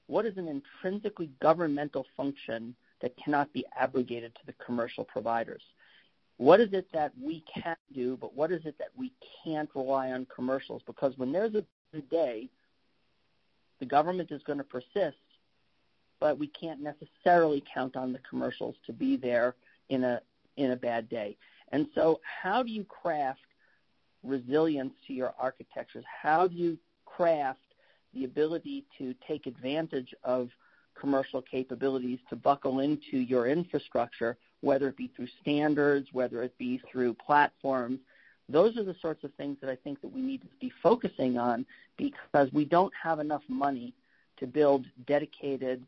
what 0.07 0.27
is 0.27 0.37
an 0.37 0.49
intrinsically 0.49 1.31
governmental 1.41 2.07
function 2.17 2.75
that 3.01 3.17
cannot 3.23 3.53
be 3.53 3.65
abrogated 3.79 4.35
to 4.35 4.41
the 4.47 4.55
commercial 4.65 5.05
providers. 5.05 5.63
What 6.39 6.61
is 6.61 6.69
it 6.73 6.87
that 6.93 7.13
we 7.21 7.45
can 7.53 7.77
do, 7.95 8.17
but 8.21 8.35
what 8.35 8.53
is 8.53 8.65
it 8.67 8.77
that 8.79 8.91
we 8.97 9.13
can't 9.43 9.71
rely 9.75 10.11
on 10.13 10.27
commercials? 10.35 10.83
Because 10.87 11.17
when 11.17 11.33
there's 11.33 11.55
a 11.55 11.65
day, 12.11 12.49
the 13.81 13.87
government 13.87 14.31
is 14.31 14.43
going 14.43 14.59
to 14.59 14.65
persist, 14.65 15.17
but 16.21 16.39
we 16.39 16.47
can't 16.49 16.81
necessarily 16.81 17.63
count 17.73 17.97
on 17.97 18.13
the 18.13 18.21
commercials 18.29 18.75
to 18.87 18.93
be 18.93 19.17
there 19.17 19.55
in 19.89 20.05
a 20.05 20.21
in 20.57 20.71
a 20.71 20.77
bad 20.77 21.09
day. 21.09 21.37
And 21.73 21.87
so, 21.95 22.21
how 22.23 22.63
do 22.63 22.71
you 22.71 22.85
craft 22.85 23.41
resilience 24.23 24.95
to 25.07 25.13
your 25.13 25.35
architectures? 25.39 26.05
How 26.23 26.47
do 26.47 26.55
you 26.55 26.79
craft 27.05 27.61
the 28.15 28.25
ability 28.25 28.85
to 28.99 29.15
take 29.27 29.47
advantage 29.47 30.15
of 30.25 30.49
commercial 30.99 31.43
capabilities 31.43 32.19
to 32.31 32.37
buckle 32.37 32.81
into 32.81 33.19
your 33.19 33.47
infrastructure, 33.47 34.37
whether 34.61 34.89
it 34.89 34.97
be 34.97 35.11
through 35.15 35.29
standards, 35.43 36.09
whether 36.13 36.43
it 36.43 36.57
be 36.59 36.81
through 36.91 37.15
platforms. 37.15 38.01
Those 38.49 38.77
are 38.77 38.85
the 38.85 38.97
sorts 39.03 39.25
of 39.25 39.35
things 39.35 39.59
that 39.61 39.69
I 39.69 39.77
think 39.77 40.01
that 40.01 40.13
we 40.13 40.21
need 40.21 40.41
to 40.43 40.49
be 40.61 40.73
focusing 40.83 41.37
on 41.37 41.67
because 41.97 42.51
we 42.53 42.65
don't 42.65 42.93
have 43.01 43.19
enough 43.19 43.43
money 43.49 43.93
to 44.39 44.47
build 44.47 44.87
dedicated 45.07 45.83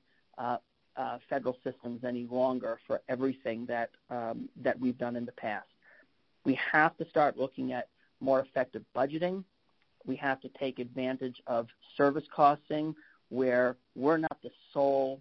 federal 1.29 1.57
systems 1.65 2.05
any 2.05 2.27
longer 2.31 2.79
for 2.87 3.03
everything 3.09 3.67
that 3.67 3.91
um, 4.11 4.49
that 4.63 4.79
we've 4.79 4.99
done 4.99 5.17
in 5.17 5.25
the 5.25 5.33
past. 5.33 5.69
We 6.45 6.59
have 6.73 6.97
to 6.99 7.09
start 7.09 7.37
looking 7.37 7.73
at 7.73 7.89
more 8.21 8.41
effective 8.41 8.83
budgeting. 8.97 9.45
We 10.07 10.17
have 10.17 10.41
to 10.41 10.49
take 10.59 10.79
advantage 10.79 11.43
of 11.47 11.69
service 11.97 12.25
costing 12.35 12.95
where 13.29 13.77
we're 13.95 14.17
not 14.17 14.39
the 14.43 14.51
sole 14.73 15.21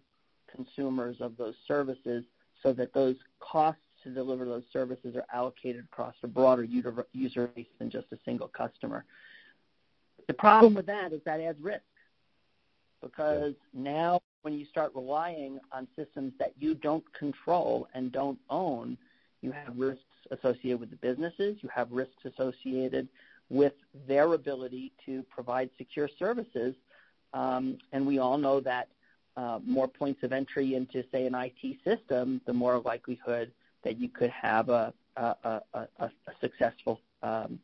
consumers 0.54 1.18
of 1.20 1.36
those 1.38 1.56
services 1.68 2.24
so 2.64 2.74
that 2.74 2.94
those 2.94 3.16
costs 3.40 3.82
to 4.04 4.10
deliver 4.10 4.46
those 4.46 4.64
services 4.72 5.16
are 5.16 5.26
allocated 5.34 5.84
across 5.84 6.16
a 6.24 6.28
broader 6.28 6.64
user 6.64 7.48
base 7.48 7.68
than 7.80 7.90
just 7.90 8.08
a 8.12 8.18
single 8.24 8.48
customer. 8.48 9.04
The 10.28 10.34
problem 10.34 10.74
with 10.74 10.86
that 10.86 11.14
is 11.14 11.22
that 11.26 11.40
adds 11.40 11.60
risk 11.62 11.82
because 13.02 13.54
now 13.74 14.22
when 14.48 14.58
you 14.58 14.66
start 14.68 14.94
relying 14.96 15.60
on 15.74 15.90
systems 15.98 16.32
that 16.40 16.54
you 16.58 16.74
don't 16.74 17.04
control 17.14 17.86
and 17.94 18.14
don't 18.14 18.40
own, 18.50 18.98
you 19.42 19.52
have 19.52 19.78
risks 19.78 20.06
associated 20.32 20.80
with 20.80 20.90
the 20.90 20.96
businesses, 20.96 21.58
you 21.60 21.68
have 21.68 21.92
risks 21.92 22.24
associated 22.24 23.10
with 23.50 23.74
their 24.08 24.36
ability 24.36 24.94
to 25.06 25.22
provide 25.24 25.70
secure 25.78 26.10
services. 26.18 26.74
Um, 27.34 27.78
and 27.92 28.08
we 28.08 28.20
all 28.20 28.38
know 28.38 28.62
that 28.62 28.88
uh, 29.36 29.60
more 29.66 29.90
points 29.90 30.24
of 30.24 30.32
entry 30.32 30.76
into, 30.76 31.04
say, 31.12 31.26
an 31.26 31.36
IT 31.36 31.80
system, 31.84 32.40
the 32.46 32.54
more 32.54 32.80
likelihood 32.80 33.52
that 33.84 34.00
you 34.00 34.08
could 34.08 34.30
have 34.30 34.70
a, 34.70 34.94
a, 35.18 35.62
a, 35.74 35.82
a 36.00 36.10
successful 36.40 37.02
um, 37.22 37.60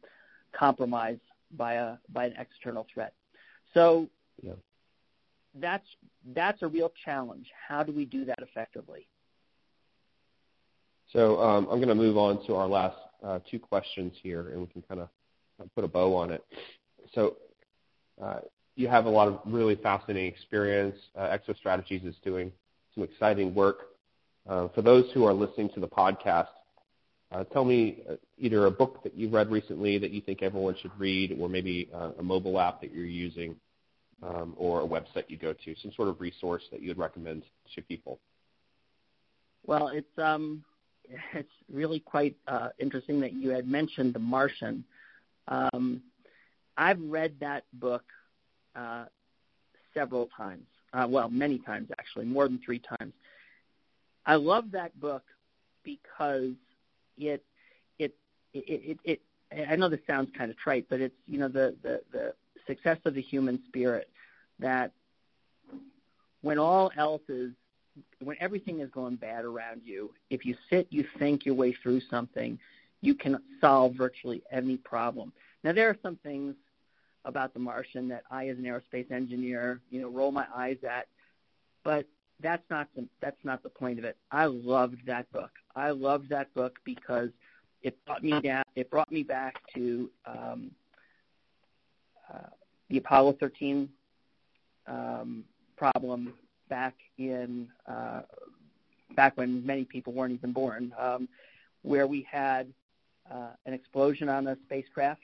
compromise 0.52 1.19
by 1.56 1.96
by 2.12 2.26
an 2.26 2.34
external 2.38 2.86
threat. 2.93 3.13
So 3.74 4.10
yeah. 4.41 4.52
That's 5.59 5.87
that's 6.33 6.61
a 6.61 6.67
real 6.67 6.91
challenge. 7.05 7.47
How 7.67 7.83
do 7.83 7.91
we 7.91 8.05
do 8.05 8.25
that 8.25 8.39
effectively? 8.39 9.07
So 11.11 11.39
um, 11.41 11.67
I'm 11.69 11.77
going 11.77 11.89
to 11.89 11.95
move 11.95 12.17
on 12.17 12.45
to 12.47 12.55
our 12.55 12.67
last 12.67 12.97
uh, 13.23 13.39
two 13.49 13.59
questions 13.59 14.13
here, 14.21 14.49
and 14.49 14.61
we 14.61 14.67
can 14.67 14.81
kind 14.83 15.01
of 15.01 15.09
put 15.75 15.83
a 15.83 15.87
bow 15.87 16.15
on 16.15 16.31
it. 16.31 16.43
So 17.13 17.35
uh, 18.21 18.39
you 18.75 18.87
have 18.87 19.05
a 19.05 19.09
lot 19.09 19.27
of 19.27 19.39
really 19.45 19.75
fascinating 19.75 20.25
experience. 20.25 20.95
Uh, 21.15 21.27
Exo 21.37 21.55
Strategies 21.57 22.03
is 22.03 22.15
doing 22.23 22.51
some 22.95 23.03
exciting 23.03 23.53
work. 23.53 23.77
Uh, 24.47 24.67
for 24.69 24.81
those 24.81 25.05
who 25.13 25.23
are 25.25 25.33
listening 25.33 25.69
to 25.73 25.79
the 25.79 25.87
podcast, 25.87 26.47
uh, 27.31 27.43
tell 27.45 27.63
me 27.63 28.03
uh, 28.09 28.15
either 28.37 28.65
a 28.65 28.71
book 28.71 29.03
that 29.03 29.15
you've 29.15 29.33
read 29.33 29.49
recently 29.49 29.97
that 29.97 30.11
you 30.11 30.21
think 30.21 30.41
everyone 30.41 30.75
should 30.81 30.91
read, 30.99 31.37
or 31.39 31.47
maybe 31.47 31.89
uh, 31.93 32.11
a 32.19 32.23
mobile 32.23 32.59
app 32.59 32.81
that 32.81 32.93
you're 32.93 33.05
using, 33.05 33.55
um, 34.25 34.53
or 34.57 34.81
a 34.81 34.88
website 34.88 35.25
you 35.27 35.38
go 35.38 35.53
to, 35.53 35.75
some 35.81 35.91
sort 35.91 36.07
of 36.07 36.21
resource 36.21 36.63
that 36.71 36.81
you 36.81 36.89
would 36.89 36.97
recommend 36.97 37.43
to 37.75 37.81
people. 37.81 38.19
Well, 39.65 39.89
it's 39.89 40.17
um, 40.17 40.63
it's 41.33 41.51
really 41.71 41.99
quite 41.99 42.36
uh, 42.47 42.69
interesting 42.79 43.19
that 43.21 43.33
you 43.33 43.49
had 43.49 43.67
mentioned 43.67 44.13
The 44.13 44.19
Martian. 44.19 44.83
Um, 45.47 46.01
I've 46.77 47.01
read 47.01 47.36
that 47.39 47.65
book 47.73 48.03
uh, 48.75 49.05
several 49.93 50.29
times. 50.36 50.65
Uh, 50.93 51.07
well, 51.09 51.29
many 51.29 51.57
times 51.59 51.89
actually, 51.97 52.25
more 52.25 52.47
than 52.47 52.59
three 52.63 52.79
times. 52.79 53.13
I 54.25 54.36
love 54.36 54.71
that 54.71 54.97
book 54.99 55.23
because 55.83 56.53
it 57.17 57.43
it 57.99 58.15
it 58.53 58.63
it. 58.63 58.99
it 59.03 59.21
I 59.69 59.75
know 59.75 59.88
this 59.88 59.99
sounds 60.07 60.31
kind 60.36 60.49
of 60.49 60.57
trite, 60.57 60.88
but 60.89 60.99
it's 60.99 61.15
you 61.27 61.39
know 61.39 61.47
the 61.47 61.75
the 61.83 62.01
the 62.12 62.33
success 62.65 62.97
of 63.05 63.13
the 63.13 63.21
human 63.21 63.59
spirit 63.67 64.09
that 64.59 64.91
when 66.41 66.59
all 66.59 66.91
else 66.97 67.21
is 67.29 67.51
when 68.23 68.37
everything 68.39 68.79
is 68.79 68.89
going 68.89 69.15
bad 69.15 69.45
around 69.45 69.81
you, 69.83 70.11
if 70.29 70.45
you 70.45 70.55
sit, 70.69 70.87
you 70.89 71.05
think 71.19 71.45
your 71.45 71.53
way 71.53 71.75
through 71.83 72.01
something, 72.09 72.57
you 73.01 73.13
can 73.13 73.37
solve 73.61 73.93
virtually 73.95 74.41
any 74.51 74.77
problem. 74.77 75.31
Now 75.63 75.73
there 75.73 75.89
are 75.89 75.97
some 76.01 76.17
things 76.23 76.55
about 77.25 77.53
the 77.53 77.59
Martian 77.59 78.07
that 78.09 78.23
I, 78.31 78.47
as 78.49 78.57
an 78.57 78.63
aerospace 78.63 79.11
engineer, 79.11 79.79
you 79.89 80.01
know, 80.01 80.09
roll 80.09 80.31
my 80.31 80.45
eyes 80.55 80.77
at. 80.89 81.07
But 81.83 82.05
that's 82.41 82.63
not 82.69 82.87
the 82.95 83.07
that's 83.21 83.43
not 83.43 83.63
the 83.63 83.69
point 83.69 83.99
of 83.99 84.05
it. 84.05 84.17
I 84.31 84.45
loved 84.45 85.05
that 85.05 85.31
book. 85.31 85.51
I 85.75 85.91
loved 85.91 86.29
that 86.29 86.53
book 86.53 86.77
because 86.83 87.29
it 87.81 87.97
brought 88.05 88.23
me 88.23 88.39
down. 88.41 88.63
It 88.75 88.89
brought 88.89 89.11
me 89.11 89.23
back 89.23 89.55
to 89.75 90.09
um, 90.25 90.71
uh, 92.33 92.49
the 92.89 92.97
Apollo 92.97 93.37
13 93.39 93.89
um, 94.88 95.43
problem 95.78 96.34
back 96.69 96.96
in 97.17 97.67
uh, 97.88 98.22
back 99.15 99.38
when 99.38 99.65
many 99.65 99.86
people 99.86 100.13
weren't 100.13 100.34
even 100.34 100.52
born, 100.52 100.93
um, 100.98 101.28
where 101.84 102.08
we 102.08 102.26
had 102.30 102.67
uh, 103.32 103.52
an 103.65 103.74
explosion 103.74 104.30
on 104.30 104.48
a 104.48 104.58
spacecraft 104.65 105.22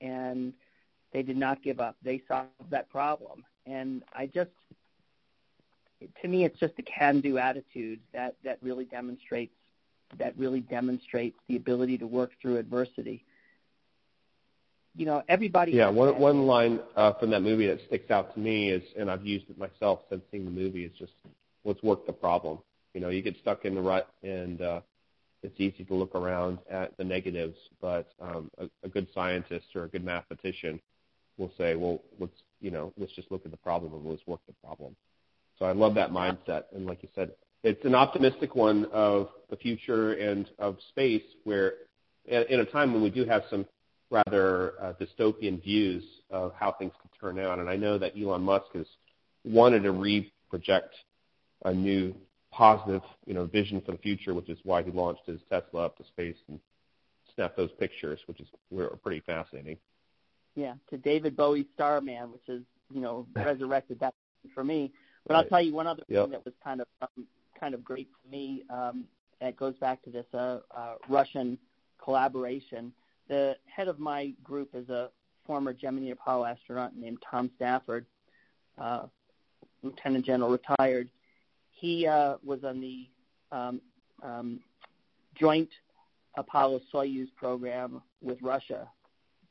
and 0.00 0.52
they 1.12 1.22
did 1.22 1.36
not 1.36 1.62
give 1.62 1.80
up. 1.80 1.96
They 2.02 2.22
solved 2.26 2.48
that 2.70 2.88
problem. 2.88 3.44
And 3.66 4.02
I 4.14 4.26
just, 4.26 4.50
to 6.20 6.28
me, 6.28 6.44
it's 6.44 6.58
just 6.58 6.74
a 6.78 6.82
can-do 6.82 7.38
attitude 7.38 8.00
that, 8.12 8.36
that 8.44 8.58
really 8.62 8.84
demonstrates 8.84 9.54
that 10.18 10.36
really 10.36 10.60
demonstrates 10.60 11.38
the 11.48 11.56
ability 11.56 11.96
to 11.96 12.06
work 12.06 12.32
through 12.40 12.58
adversity. 12.58 13.24
You 14.94 15.06
know, 15.06 15.22
everybody. 15.28 15.72
Yeah, 15.72 15.88
one 15.88 16.18
one 16.18 16.46
line 16.46 16.80
uh, 16.96 17.14
from 17.14 17.30
that 17.30 17.40
movie 17.40 17.66
that 17.66 17.78
sticks 17.86 18.10
out 18.10 18.34
to 18.34 18.40
me 18.40 18.70
is, 18.70 18.82
and 18.98 19.10
I've 19.10 19.24
used 19.24 19.48
it 19.48 19.56
myself 19.58 20.00
since 20.10 20.22
seeing 20.30 20.44
the 20.44 20.50
movie, 20.50 20.84
is 20.84 20.92
just 20.98 21.12
let's 21.64 21.82
work 21.82 22.06
the 22.06 22.12
problem. 22.12 22.58
You 22.92 23.00
know, 23.00 23.08
you 23.08 23.22
get 23.22 23.36
stuck 23.40 23.64
in 23.64 23.74
the 23.74 23.80
rut, 23.80 24.08
and 24.22 24.60
uh, 24.60 24.80
it's 25.42 25.58
easy 25.58 25.84
to 25.84 25.94
look 25.94 26.14
around 26.14 26.58
at 26.70 26.94
the 26.98 27.04
negatives, 27.04 27.56
but 27.80 28.12
um, 28.20 28.50
a, 28.58 28.68
a 28.84 28.88
good 28.88 29.06
scientist 29.14 29.66
or 29.74 29.84
a 29.84 29.88
good 29.88 30.04
mathematician 30.04 30.78
will 31.38 31.52
say, 31.56 31.74
well, 31.74 32.02
let's 32.20 32.42
you 32.60 32.70
know, 32.70 32.92
let's 32.98 33.12
just 33.14 33.30
look 33.32 33.46
at 33.46 33.50
the 33.50 33.56
problem 33.56 33.94
and 33.94 34.04
let's 34.04 34.26
work 34.26 34.40
the 34.46 34.54
problem. 34.62 34.94
So 35.58 35.64
I 35.64 35.72
love 35.72 35.94
that 35.94 36.10
mindset, 36.10 36.64
and 36.74 36.84
like 36.84 37.02
you 37.02 37.08
said, 37.14 37.32
it's 37.62 37.84
an 37.86 37.94
optimistic 37.94 38.54
one 38.54 38.84
of 38.92 39.30
the 39.48 39.56
future 39.56 40.12
and 40.12 40.50
of 40.58 40.76
space, 40.90 41.22
where 41.44 41.74
in 42.26 42.60
a 42.60 42.66
time 42.66 42.92
when 42.92 43.02
we 43.02 43.10
do 43.10 43.24
have 43.24 43.42
some 43.48 43.64
rather 44.12 44.74
uh, 44.80 44.92
dystopian 45.00 45.62
views 45.62 46.04
of 46.30 46.52
how 46.54 46.72
things 46.72 46.92
could 47.00 47.10
turn 47.18 47.38
out. 47.38 47.58
And 47.58 47.68
I 47.68 47.76
know 47.76 47.98
that 47.98 48.12
Elon 48.16 48.42
Musk 48.42 48.66
has 48.74 48.86
wanted 49.44 49.82
to 49.84 49.90
re-project 49.90 50.94
a 51.64 51.72
new 51.72 52.14
positive, 52.52 53.00
you 53.26 53.32
know, 53.32 53.46
vision 53.46 53.80
for 53.84 53.92
the 53.92 53.98
future, 53.98 54.34
which 54.34 54.50
is 54.50 54.58
why 54.64 54.82
he 54.82 54.90
launched 54.90 55.22
his 55.26 55.40
Tesla 55.50 55.86
up 55.86 55.96
to 55.96 56.04
space 56.04 56.36
and 56.48 56.60
snapped 57.34 57.56
those 57.56 57.70
pictures, 57.80 58.20
which 58.26 58.38
is 58.40 58.48
pretty 59.02 59.20
fascinating. 59.20 59.78
Yeah, 60.54 60.74
to 60.90 60.98
David 60.98 61.34
Bowie's 61.34 61.64
Starman, 61.74 62.30
which 62.30 62.46
is 62.48 62.62
you 62.92 63.00
know 63.00 63.26
resurrected 63.34 63.98
that 64.00 64.12
for 64.54 64.62
me. 64.62 64.92
But 65.26 65.34
right. 65.34 65.40
I'll 65.40 65.48
tell 65.48 65.62
you 65.62 65.72
one 65.72 65.86
other 65.86 66.02
yep. 66.08 66.24
thing 66.24 66.32
that 66.32 66.44
was 66.44 66.54
kind 66.62 66.82
of 66.82 66.86
um, 67.00 67.26
kind 67.58 67.72
of 67.72 67.82
great 67.82 68.08
for 68.22 68.30
me. 68.30 68.64
Um, 68.68 69.04
that 69.40 69.56
goes 69.56 69.74
back 69.76 70.02
to 70.02 70.10
this 70.10 70.26
uh, 70.34 70.58
uh, 70.76 70.94
Russian 71.08 71.56
collaboration. 72.02 72.92
The 73.32 73.56
head 73.64 73.88
of 73.88 73.98
my 73.98 74.34
group 74.44 74.74
is 74.74 74.90
a 74.90 75.08
former 75.46 75.72
Gemini 75.72 76.10
Apollo 76.10 76.44
astronaut 76.44 76.94
named 76.94 77.16
Tom 77.30 77.50
Stafford, 77.56 78.04
uh, 78.76 79.06
Lieutenant 79.82 80.26
General 80.26 80.50
retired. 80.50 81.08
He 81.70 82.06
uh, 82.06 82.36
was 82.44 82.62
on 82.62 82.78
the 82.82 83.08
um, 83.50 83.80
um, 84.22 84.60
joint 85.34 85.70
Apollo 86.36 86.82
Soyuz 86.92 87.28
program 87.34 88.02
with 88.20 88.36
Russia 88.42 88.86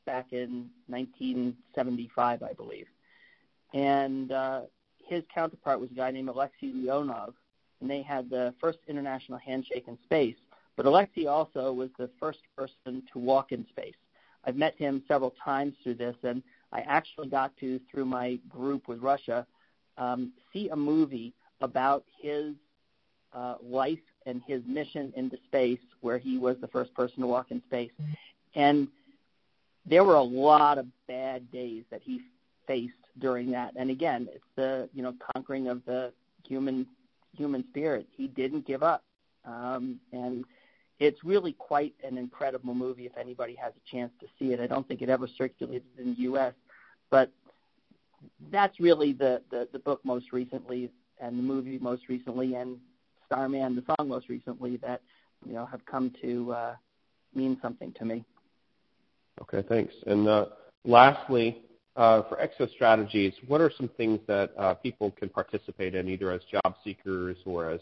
back 0.06 0.32
in 0.32 0.70
1975, 0.86 2.44
I 2.44 2.52
believe. 2.52 2.86
And 3.74 4.30
uh, 4.30 4.60
his 5.08 5.24
counterpart 5.34 5.80
was 5.80 5.90
a 5.90 5.94
guy 5.94 6.12
named 6.12 6.28
Alexei 6.28 6.68
Leonov, 6.68 7.32
and 7.80 7.90
they 7.90 8.02
had 8.02 8.30
the 8.30 8.54
first 8.60 8.78
international 8.86 9.38
handshake 9.38 9.86
in 9.88 9.98
space. 10.04 10.36
But 10.76 10.86
Alexei 10.86 11.26
also 11.26 11.72
was 11.72 11.90
the 11.98 12.10
first 12.18 12.40
person 12.56 13.02
to 13.12 13.18
walk 13.18 13.52
in 13.52 13.66
space. 13.68 13.94
I've 14.44 14.56
met 14.56 14.76
him 14.76 15.02
several 15.06 15.34
times 15.44 15.74
through 15.82 15.94
this, 15.94 16.16
and 16.22 16.42
I 16.72 16.80
actually 16.80 17.28
got 17.28 17.56
to, 17.58 17.80
through 17.90 18.06
my 18.06 18.38
group 18.48 18.88
with 18.88 19.00
Russia, 19.00 19.46
um, 19.98 20.32
see 20.52 20.68
a 20.70 20.76
movie 20.76 21.34
about 21.60 22.04
his 22.20 22.54
uh, 23.32 23.56
life 23.62 23.98
and 24.26 24.42
his 24.46 24.62
mission 24.66 25.12
into 25.16 25.36
space, 25.46 25.78
where 26.00 26.18
he 26.18 26.38
was 26.38 26.56
the 26.60 26.68
first 26.68 26.92
person 26.94 27.20
to 27.20 27.26
walk 27.26 27.50
in 27.50 27.62
space. 27.66 27.92
And 28.54 28.88
there 29.86 30.04
were 30.04 30.14
a 30.14 30.22
lot 30.22 30.78
of 30.78 30.86
bad 31.06 31.50
days 31.50 31.84
that 31.90 32.02
he 32.02 32.20
faced 32.66 32.94
during 33.18 33.50
that. 33.50 33.72
And 33.76 33.90
again, 33.90 34.28
it's 34.32 34.44
the 34.56 34.88
you 34.94 35.02
know 35.02 35.14
conquering 35.34 35.68
of 35.68 35.84
the 35.84 36.12
human 36.46 36.86
human 37.36 37.64
spirit. 37.70 38.06
He 38.16 38.28
didn't 38.28 38.66
give 38.66 38.82
up, 38.82 39.02
um, 39.44 39.98
and 40.12 40.44
it's 40.98 41.24
really 41.24 41.52
quite 41.52 41.94
an 42.04 42.18
incredible 42.18 42.74
movie. 42.74 43.06
If 43.06 43.16
anybody 43.16 43.54
has 43.56 43.72
a 43.76 43.90
chance 43.90 44.12
to 44.20 44.26
see 44.38 44.52
it, 44.52 44.60
I 44.60 44.66
don't 44.66 44.86
think 44.86 45.02
it 45.02 45.08
ever 45.08 45.26
circulated 45.26 45.82
in 45.98 46.14
the 46.14 46.20
U.S., 46.22 46.54
but 47.10 47.30
that's 48.50 48.78
really 48.78 49.12
the, 49.12 49.42
the 49.50 49.68
the 49.72 49.78
book 49.78 50.00
most 50.04 50.32
recently, 50.32 50.90
and 51.20 51.38
the 51.38 51.42
movie 51.42 51.78
most 51.78 52.08
recently, 52.08 52.54
and 52.54 52.78
Starman, 53.26 53.74
the 53.74 53.94
song 53.96 54.08
most 54.08 54.28
recently, 54.28 54.76
that 54.78 55.00
you 55.44 55.54
know 55.54 55.66
have 55.66 55.84
come 55.86 56.12
to 56.22 56.52
uh, 56.52 56.74
mean 57.34 57.58
something 57.60 57.92
to 57.98 58.04
me. 58.04 58.24
Okay, 59.40 59.66
thanks. 59.68 59.94
And 60.06 60.28
uh, 60.28 60.46
lastly, 60.84 61.62
uh, 61.96 62.22
for 62.22 62.36
Exostrategies, 62.36 63.32
what 63.48 63.60
are 63.60 63.72
some 63.76 63.88
things 63.96 64.20
that 64.26 64.52
uh, 64.58 64.74
people 64.74 65.10
can 65.10 65.28
participate 65.28 65.94
in, 65.94 66.08
either 66.08 66.30
as 66.30 66.40
job 66.44 66.76
seekers 66.84 67.36
or 67.44 67.70
as 67.70 67.80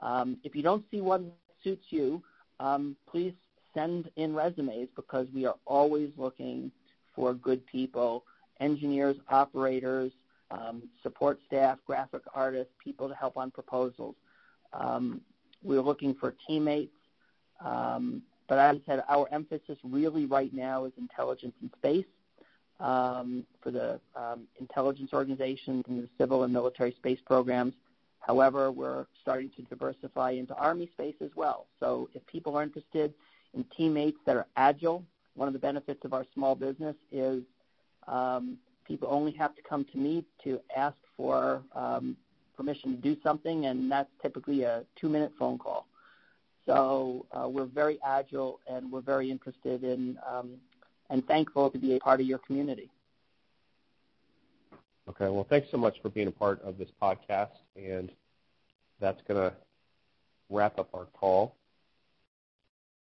Um, 0.00 0.38
if 0.44 0.54
you 0.54 0.62
don't 0.62 0.84
see 0.90 1.00
one 1.00 1.24
that 1.24 1.32
suits 1.62 1.86
you, 1.90 2.22
um, 2.60 2.96
please 3.10 3.32
send 3.72 4.10
in 4.16 4.34
resumes 4.34 4.88
because 4.94 5.26
we 5.34 5.46
are 5.46 5.56
always 5.66 6.10
looking 6.16 6.70
for 7.14 7.32
good 7.34 7.66
people, 7.66 8.24
engineers, 8.60 9.16
operators, 9.28 10.12
um, 10.50 10.82
support 11.02 11.40
staff, 11.46 11.78
graphic 11.86 12.22
artists, 12.34 12.72
people 12.82 13.08
to 13.08 13.14
help 13.14 13.36
on 13.36 13.50
proposals. 13.50 14.14
Um, 14.72 15.20
we're 15.62 15.80
looking 15.80 16.14
for 16.14 16.34
teammates. 16.46 16.96
Um, 17.64 18.22
but 18.48 18.58
as 18.58 18.76
I 18.76 18.80
said, 18.86 19.04
our 19.08 19.28
emphasis 19.32 19.78
really 19.82 20.26
right 20.26 20.52
now 20.52 20.84
is 20.84 20.92
intelligence 20.98 21.54
and 21.60 21.70
space 21.78 22.04
um, 22.80 23.46
for 23.62 23.70
the 23.70 24.00
um, 24.14 24.46
intelligence 24.60 25.10
organizations 25.12 25.84
and 25.88 26.02
the 26.02 26.08
civil 26.18 26.42
and 26.42 26.52
military 26.52 26.92
space 26.92 27.20
programs. 27.24 27.74
However, 28.20 28.70
we're 28.70 29.06
starting 29.20 29.50
to 29.56 29.62
diversify 29.62 30.32
into 30.32 30.54
Army 30.54 30.88
space 30.92 31.14
as 31.22 31.30
well. 31.36 31.66
So 31.80 32.08
if 32.14 32.26
people 32.26 32.56
are 32.56 32.62
interested 32.62 33.14
in 33.54 33.64
teammates 33.76 34.18
that 34.26 34.36
are 34.36 34.46
agile. 34.56 35.04
One 35.34 35.48
of 35.48 35.54
the 35.54 35.60
benefits 35.60 36.04
of 36.04 36.12
our 36.12 36.26
small 36.34 36.54
business 36.54 36.96
is 37.10 37.42
um, 38.06 38.58
people 38.84 39.08
only 39.10 39.32
have 39.32 39.54
to 39.56 39.62
come 39.62 39.84
to 39.92 39.98
me 39.98 40.24
to 40.44 40.60
ask 40.76 40.96
for 41.16 41.62
um, 41.74 42.16
permission 42.56 42.96
to 42.96 42.96
do 42.96 43.16
something, 43.22 43.66
and 43.66 43.90
that's 43.90 44.10
typically 44.22 44.62
a 44.62 44.84
two-minute 45.00 45.32
phone 45.38 45.58
call. 45.58 45.86
So 46.66 47.26
uh, 47.32 47.48
we're 47.48 47.66
very 47.66 47.98
agile, 48.04 48.60
and 48.66 48.90
we're 48.90 49.02
very 49.02 49.30
interested 49.30 49.84
in 49.84 50.18
um, 50.30 50.56
and 51.10 51.26
thankful 51.26 51.70
to 51.70 51.78
be 51.78 51.96
a 51.96 52.00
part 52.00 52.20
of 52.20 52.26
your 52.26 52.38
community. 52.38 52.90
Okay, 55.06 55.28
well, 55.28 55.46
thanks 55.48 55.68
so 55.70 55.76
much 55.76 56.00
for 56.00 56.08
being 56.08 56.28
a 56.28 56.32
part 56.32 56.62
of 56.62 56.78
this 56.78 56.88
podcast, 57.00 57.50
and 57.76 58.10
that's 59.00 59.20
going 59.28 59.38
to 59.38 59.54
wrap 60.48 60.78
up 60.78 60.88
our 60.94 61.06
call. 61.12 61.54